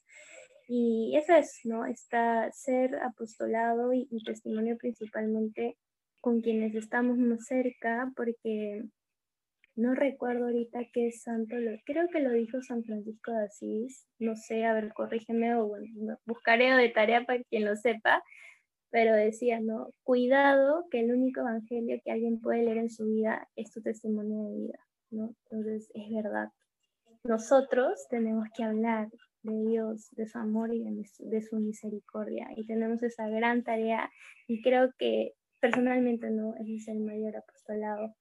[0.69, 1.85] y eso es, ¿no?
[1.85, 5.77] Está ser apostolado y, testimonio principalmente
[6.21, 8.83] con quienes estamos más cerca, porque
[9.77, 14.35] no recuerdo ahorita qué santo, lo, creo que lo dijo San Francisco de Asís, no
[14.35, 15.71] sé, a ver, corrígeme o
[16.25, 18.23] buscaré de tarea para quien lo sepa,
[18.91, 19.93] pero decía, ¿no?
[20.03, 24.45] Cuidado que el único evangelio que alguien puede leer en su vida es tu testimonio
[24.45, 24.79] de vida,
[25.11, 25.35] ¿no?
[25.51, 26.49] Entonces, es verdad.
[27.25, 29.09] Nosotros tenemos que hablar
[29.43, 30.83] de Dios, de su amor y
[31.19, 34.11] de, su misericordia, y tenemos esa gran tarea,
[34.49, 36.55] y creo que personalmente, ¿no?
[36.57, 38.15] Es el mayor apostolado.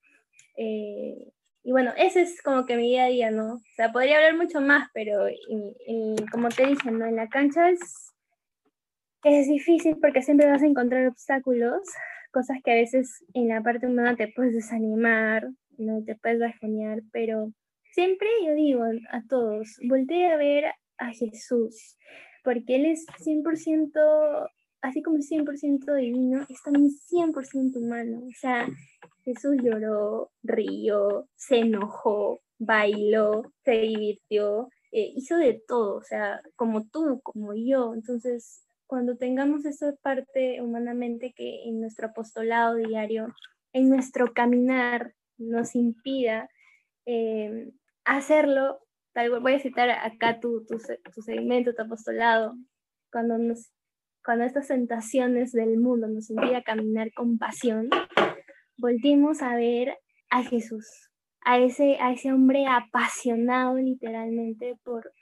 [0.56, 1.32] Eh,
[1.66, 3.54] y bueno, ese es como que mi día a día, ¿no?
[3.54, 5.26] O sea, podría hablar mucho más, pero
[6.30, 7.04] como te dije, ¿no?
[7.06, 8.14] En la cancha es,
[9.24, 11.80] es difícil porque siempre vas a encontrar obstáculos,
[12.30, 16.04] cosas que a veces en la parte humana te puedes desanimar, ¿no?
[16.04, 17.52] Te puedes bajonear, pero
[17.90, 20.66] siempre yo digo a todos, volteé a ver
[20.98, 21.98] a Jesús,
[22.44, 24.48] porque Él es 100%,
[24.86, 28.22] así como 100% divino, es también 100% humano.
[28.24, 28.68] O sea,
[29.24, 36.86] Jesús lloró, rió, se enojó, bailó, se divirtió, eh, hizo de todo, o sea, como
[36.86, 37.94] tú, como yo.
[37.94, 43.34] Entonces, cuando tengamos esa parte humanamente que en nuestro apostolado diario,
[43.72, 46.48] en nuestro caminar, nos impida
[47.06, 47.72] eh,
[48.04, 48.78] hacerlo,
[49.12, 50.78] tal voy a citar acá tu, tu,
[51.12, 52.54] tu segmento, tu apostolado,
[53.10, 53.70] cuando, nos,
[54.26, 57.88] cuando estas tentaciones del mundo nos impida caminar con pasión,
[58.76, 59.96] volvimos a ver
[60.30, 60.84] a Jesús,
[61.42, 65.12] a ese, a ese hombre apasionado literalmente por,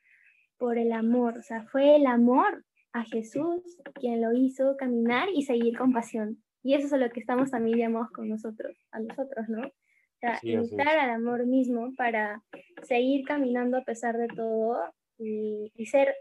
[0.57, 1.37] por el amor.
[1.37, 3.61] O sea, fue el amor a Jesús
[3.93, 6.43] quien lo hizo caminar y seguir con pasión.
[6.63, 9.67] Y eso es a lo que estamos también llamados con nosotros, a nosotros, ¿no?
[9.67, 12.43] O sea, invitar al amor mismo para
[12.85, 14.81] seguir caminando a pesar de todo
[15.19, 16.15] y, ser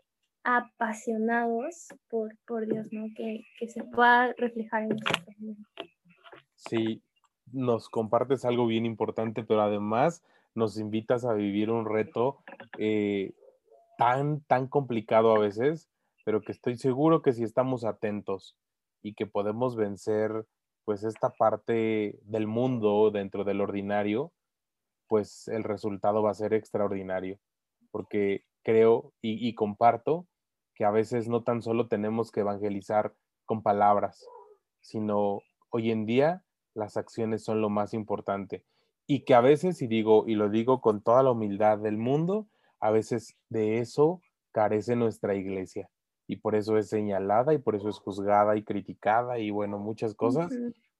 [0.43, 3.07] apasionados por, por Dios, ¿no?
[3.15, 5.57] Que, que se pueda reflejar en nosotros.
[6.55, 7.01] Sí,
[7.51, 10.23] nos compartes algo bien importante, pero además
[10.55, 12.43] nos invitas a vivir un reto
[12.77, 13.33] eh,
[13.97, 15.89] tan, tan complicado a veces,
[16.25, 18.57] pero que estoy seguro que si estamos atentos
[19.01, 20.45] y que podemos vencer
[20.85, 24.33] pues esta parte del mundo dentro del ordinario,
[25.07, 27.39] pues el resultado va a ser extraordinario,
[27.91, 30.27] porque creo y comparto
[30.75, 33.13] que a veces no tan solo tenemos que evangelizar
[33.45, 34.25] con palabras,
[34.81, 36.43] sino hoy en día
[36.73, 38.63] las acciones son lo más importante.
[39.05, 42.47] Y que a veces, y digo, y lo digo con toda la humildad del mundo,
[42.79, 44.21] a veces de eso
[44.51, 45.89] carece nuestra iglesia.
[46.27, 50.15] Y por eso es señalada y por eso es juzgada y criticada y bueno, muchas
[50.15, 50.53] cosas,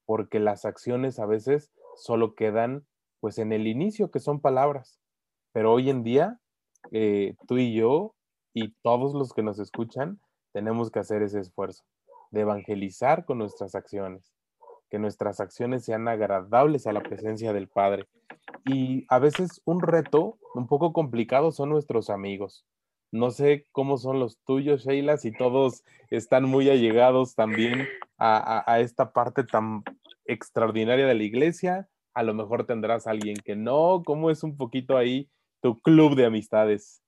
[0.04, 2.86] porque las acciones a veces solo quedan
[3.20, 5.00] pues en el inicio, que son palabras.
[5.52, 6.40] Pero hoy en día,
[6.90, 8.13] eh, tú y yo
[8.54, 10.20] y todos los que nos escuchan,
[10.52, 11.84] tenemos que hacer ese esfuerzo
[12.30, 14.34] de evangelizar con nuestras acciones
[14.94, 18.06] que nuestras acciones sean agradables a la presencia del Padre.
[18.64, 22.64] Y a veces un reto un poco complicado son nuestros amigos.
[23.10, 27.88] No sé cómo son los tuyos, Sheila, si todos están muy allegados también
[28.18, 29.82] a, esta parte tan
[30.26, 31.88] extraordinaria de la iglesia.
[32.12, 34.02] A lo mejor tendrás alguien que no.
[34.04, 35.28] ¿Cómo es un poquito ahí
[35.60, 37.03] tu club de amistades?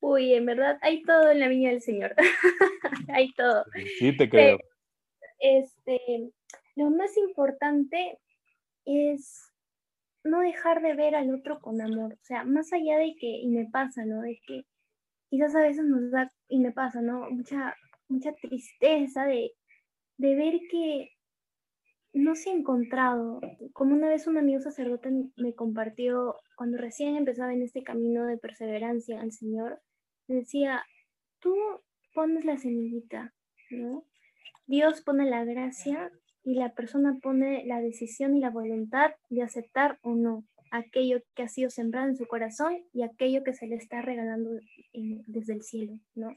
[0.00, 2.14] Uy, en verdad hay todo en la viña del Señor.
[3.08, 3.64] hay todo.
[3.98, 4.58] Sí, te creo.
[5.38, 6.30] Este,
[6.76, 8.18] lo más importante
[8.86, 9.50] es
[10.24, 12.14] no dejar de ver al otro con amor.
[12.14, 14.22] O sea, más allá de que, y me pasa, ¿no?
[14.22, 14.64] De que
[15.28, 17.30] quizás a veces nos da, y me pasa, ¿no?
[17.30, 17.74] Mucha,
[18.08, 19.52] mucha tristeza de,
[20.18, 21.10] de ver que
[22.12, 23.40] no se ha encontrado.
[23.72, 28.38] Como una vez un amigo sacerdote me compartió, cuando recién empezaba en este camino de
[28.38, 29.80] perseverancia al Señor,
[30.34, 30.84] decía,
[31.40, 31.54] tú
[32.14, 33.34] pones la semillita.
[34.66, 36.10] Dios pone la gracia
[36.42, 41.42] y la persona pone la decisión y la voluntad de aceptar o no aquello que
[41.42, 44.50] ha sido sembrado en su corazón y aquello que se le está regalando
[44.92, 46.34] desde el cielo, ¿no?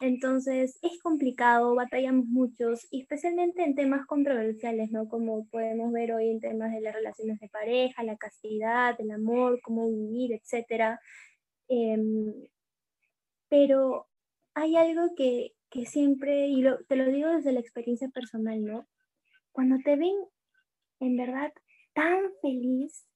[0.00, 4.90] Entonces es complicado, batallamos muchos, especialmente en temas controversiales.
[5.08, 9.60] Como podemos ver hoy en temas de las relaciones de pareja, la castidad, el amor,
[9.62, 10.98] cómo vivir, etc.
[11.68, 12.32] Em,
[13.52, 14.08] pero
[14.54, 18.86] hay algo que, que siempre, y te lo digo desde la experiencia personal, ¿no?
[19.52, 20.16] cuando te ven
[21.00, 21.52] en verdad
[21.92, 23.06] tan feliz,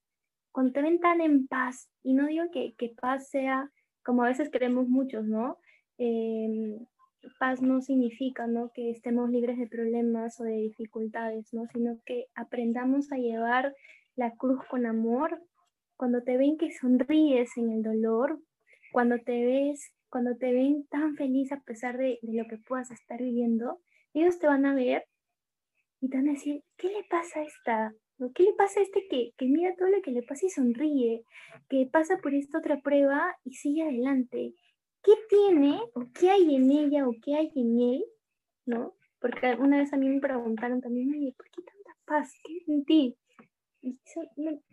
[0.53, 3.71] cuando te ven tan en paz, y no digo que, paz sea
[4.05, 5.57] como a veces creemos muchos, ¿no?
[5.97, 6.85] Em,
[7.39, 8.71] paz no significa, ¿no?
[8.75, 11.67] Que estemos libres de problemas o de dificultades, ¿no?
[11.73, 13.75] Sino que aprendamos a llevar
[14.17, 15.43] la cruz con amor.
[15.97, 18.39] Cuando te ven que sonríes en el dolor,
[18.93, 22.91] cuando te ves, cuando te ven tan feliz a pesar de, de lo que puedas
[22.91, 23.81] estar viviendo,
[24.15, 25.05] ellos te van a ver
[26.01, 27.95] y te van a decir, ¿qué le pasa a esta?
[28.35, 31.23] ¿Qué le pasa a este que, que mira todo lo que le pasa y sonríe?
[31.69, 34.55] Que pasa por esta otra prueba y sigue adelante.
[35.03, 38.05] ¿Qué tiene o qué hay en ella o qué hay en él?
[38.65, 38.95] ¿No?
[39.21, 42.33] Porque una vez a mí me preguntaron también, oye, ¿por qué tanta paz?
[42.43, 43.17] ¿Qué hay en ti?
[43.83, 44.01] Y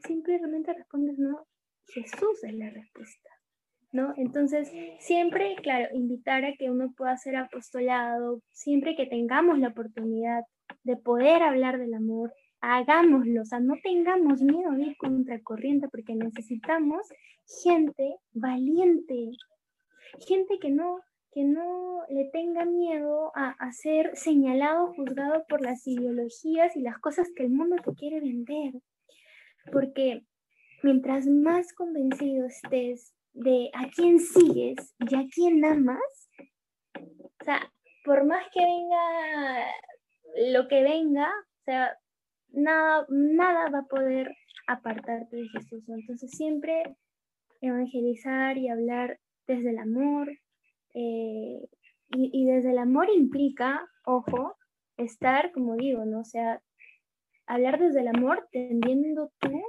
[0.05, 1.45] simplemente respondes, no,
[1.88, 3.29] Jesús es la respuesta.
[3.93, 4.13] ¿No?
[4.17, 10.43] Entonces, siempre, claro, invitar a que uno pueda hacer apostolado, siempre que tengamos la oportunidad
[10.83, 15.87] de poder hablar del amor, hagámoslo, o sea, no tengamos miedo de ir contra corriente
[15.89, 17.07] porque necesitamos
[17.63, 19.31] gente valiente,
[20.27, 20.99] gente que no
[21.31, 26.99] que no le tenga miedo a, a ser señalado, juzgado por las ideologías y las
[26.99, 28.73] cosas que el mundo te quiere vender.
[29.71, 30.27] Porque
[30.83, 36.29] mientras más convencido estés de a quién sigues y a quién amas,
[36.95, 37.71] o sea,
[38.05, 39.67] por más que venga
[40.51, 41.97] lo que venga, o sea,
[42.49, 44.36] nada, nada va a poder
[44.67, 45.88] apartarte de Jesús.
[45.89, 46.95] Entonces siempre
[47.61, 50.29] evangelizar y hablar desde el amor.
[50.93, 51.67] Eh,
[52.15, 54.55] y, desde el amor implica, ojo,
[54.97, 56.19] estar, como digo, ¿no?
[56.19, 56.61] O sea,
[57.47, 59.59] hablar desde el amor tendiendo tú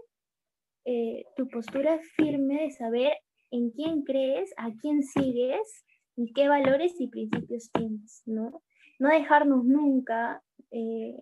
[0.85, 3.15] eh, tu postura firme de saber
[3.55, 5.85] en quién crees, a quién sigues
[6.17, 8.63] y qué valores y principios tienes, ¿no?
[8.99, 10.43] No dejarnos nunca,
[10.73, 11.17] eh,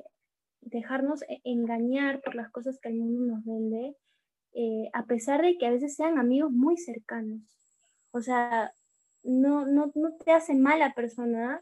[0.62, 3.96] dejarnos e-, engañar por las cosas que el mundo nos vende,
[4.54, 7.42] eh, a pesar de que a veces sean amigos muy cercanos.
[8.12, 8.72] O sea,
[9.22, 11.60] no, no, no te hace mala persona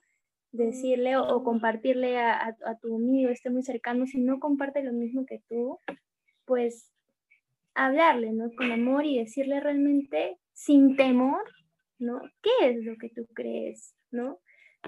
[0.53, 5.27] decirle o, compartirle a, a, tu amigo, esté muy cercano, si no comparte lo mismo
[5.27, 5.81] que tú,
[6.45, 6.93] pues
[7.75, 8.53] hablarle, ¿no?
[8.57, 11.43] Con amor y decirle realmente sin temor,
[11.99, 12.21] ¿no?
[12.43, 14.41] ¿Qué es lo que tú crees, ¿no?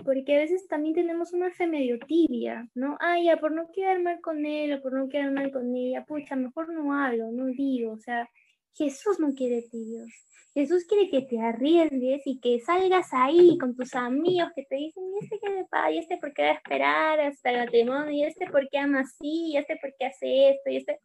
[0.04, 2.98] Porque a veces también tenemos una fe medio tibia, ¿no?
[3.00, 6.04] Ah, ya, por no quedar mal con él o por no quedar mal con ella,
[6.04, 8.28] pucha, mejor no hablo, no digo, o sea,
[8.74, 10.10] Jesús no quiere tibios.
[10.52, 15.04] Jesús quiere que te arriesgues y que salgas ahí con tus amigos que te dicen,
[15.14, 15.90] ¿y este qué le pasa?
[15.90, 18.10] ¿Y este por qué va a esperar hasta el matrimonio?
[18.10, 19.52] ¿Y este por qué ama así?
[19.52, 20.68] ¿Y este por qué hace esto?
[20.68, 21.00] ¿Y este?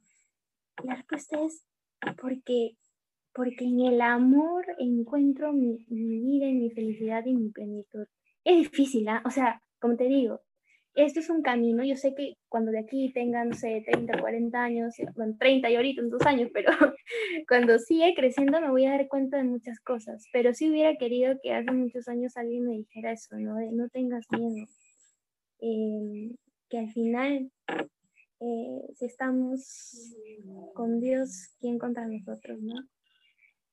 [0.84, 1.65] La respuesta es
[2.22, 2.76] porque,
[3.38, 8.07] porque en el amor encuentro mi, vida y mi felicidad y mi plenitud.
[8.43, 9.21] Es difícil, ¿ah?
[9.25, 10.41] O sea, como te digo,
[10.95, 11.83] esto es un camino.
[11.85, 15.75] Yo sé que cuando de aquí tengan, no sé, 30, 40 años, bueno, 30 y
[15.75, 16.71] ahorita en dos años, pero
[17.47, 20.25] cuando sigue creciendo me voy a dar cuenta de muchas cosas.
[20.33, 23.55] Pero sí hubiera querido que hace muchos años alguien me dijera eso, ¿no?
[23.57, 24.65] De no tengas miedo.
[25.61, 26.35] Eh,
[26.69, 27.51] que al final
[28.39, 30.15] eh, si estamos
[30.73, 32.73] con Dios, ¿quién contra nosotros, no?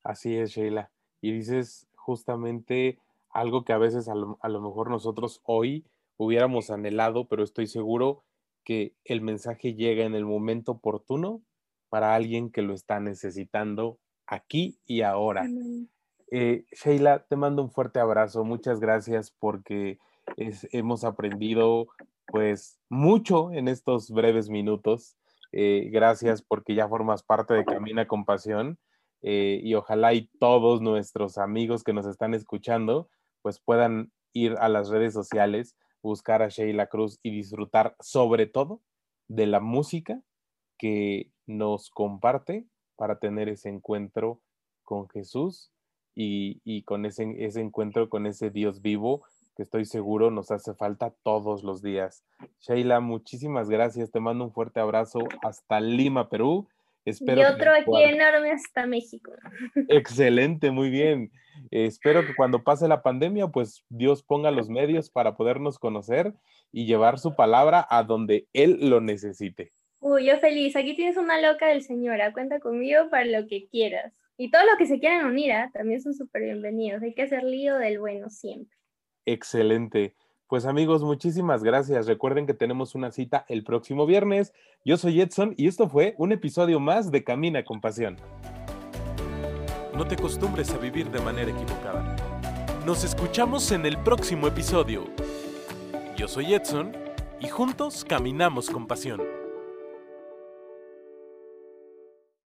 [0.05, 0.91] Así es, Sheila.
[1.21, 2.99] Y dices justamente
[3.31, 5.85] algo que a veces a lo, a lo mejor nosotros hoy
[6.17, 8.23] hubiéramos anhelado, pero estoy seguro
[8.63, 11.43] que el mensaje llega en el momento oportuno
[11.89, 15.47] para alguien que lo está necesitando aquí y ahora.
[16.31, 18.45] Eh, Sheila, te mando un fuerte abrazo.
[18.45, 19.99] Muchas gracias porque
[20.37, 21.87] es, hemos aprendido
[22.27, 25.17] pues mucho en estos breves minutos.
[25.53, 28.79] Eh, gracias porque ya formas parte de Camina con Pasión
[29.27, 33.09] eh, y ojalá y todos nuestros amigos que nos están escuchando
[33.41, 38.83] pues puedan ir a las redes sociales, buscar a Sheila Cruz y disfrutar sobre todo
[39.29, 40.21] de la música
[40.77, 42.67] que nos comparte
[42.97, 44.43] para tener ese encuentro
[44.83, 45.73] con Jesús
[46.15, 49.25] y, y con ese, ese encuentro con ese Dios vivo
[49.57, 52.25] que estoy seguro nos hace falta todos los días.
[52.61, 54.11] Sheila, muchísimas gracias.
[54.11, 56.69] Te mando un fuerte abrazo hasta Lima, Perú.
[57.05, 59.33] Espero y otro aquí enorme hasta México.
[59.89, 61.31] Excelente, muy bien.
[61.71, 66.33] espero que cuando pase la pandemia, pues Dios ponga los medios para podernos conocer
[66.73, 69.71] y llevar su palabra a donde Él lo necesite.
[70.01, 70.77] Uy, yo feliz.
[70.77, 72.19] Aquí tienes una loca del Señor.
[72.33, 74.13] Cuenta conmigo para lo que quieras.
[74.37, 75.71] Y todos los que se quieran unir, ¿ah?
[75.73, 77.03] también son súper bienvenidos.
[77.03, 78.77] Hay que hacer lío del bueno siempre.
[79.25, 80.15] Excelente.
[80.47, 82.07] Pues amigos, muchísimas gracias.
[82.07, 84.53] Recuerden que tenemos una cita el próximo viernes.
[84.85, 88.17] Yo soy Edson y esto fue un episodio más de Camina con Pasión.
[89.97, 92.17] No te acostumbres a vivir de manera equivocada.
[92.85, 95.05] Nos escuchamos en el próximo episodio.
[96.17, 96.93] Yo soy Edson
[97.41, 99.44] y juntos caminamos con pasión.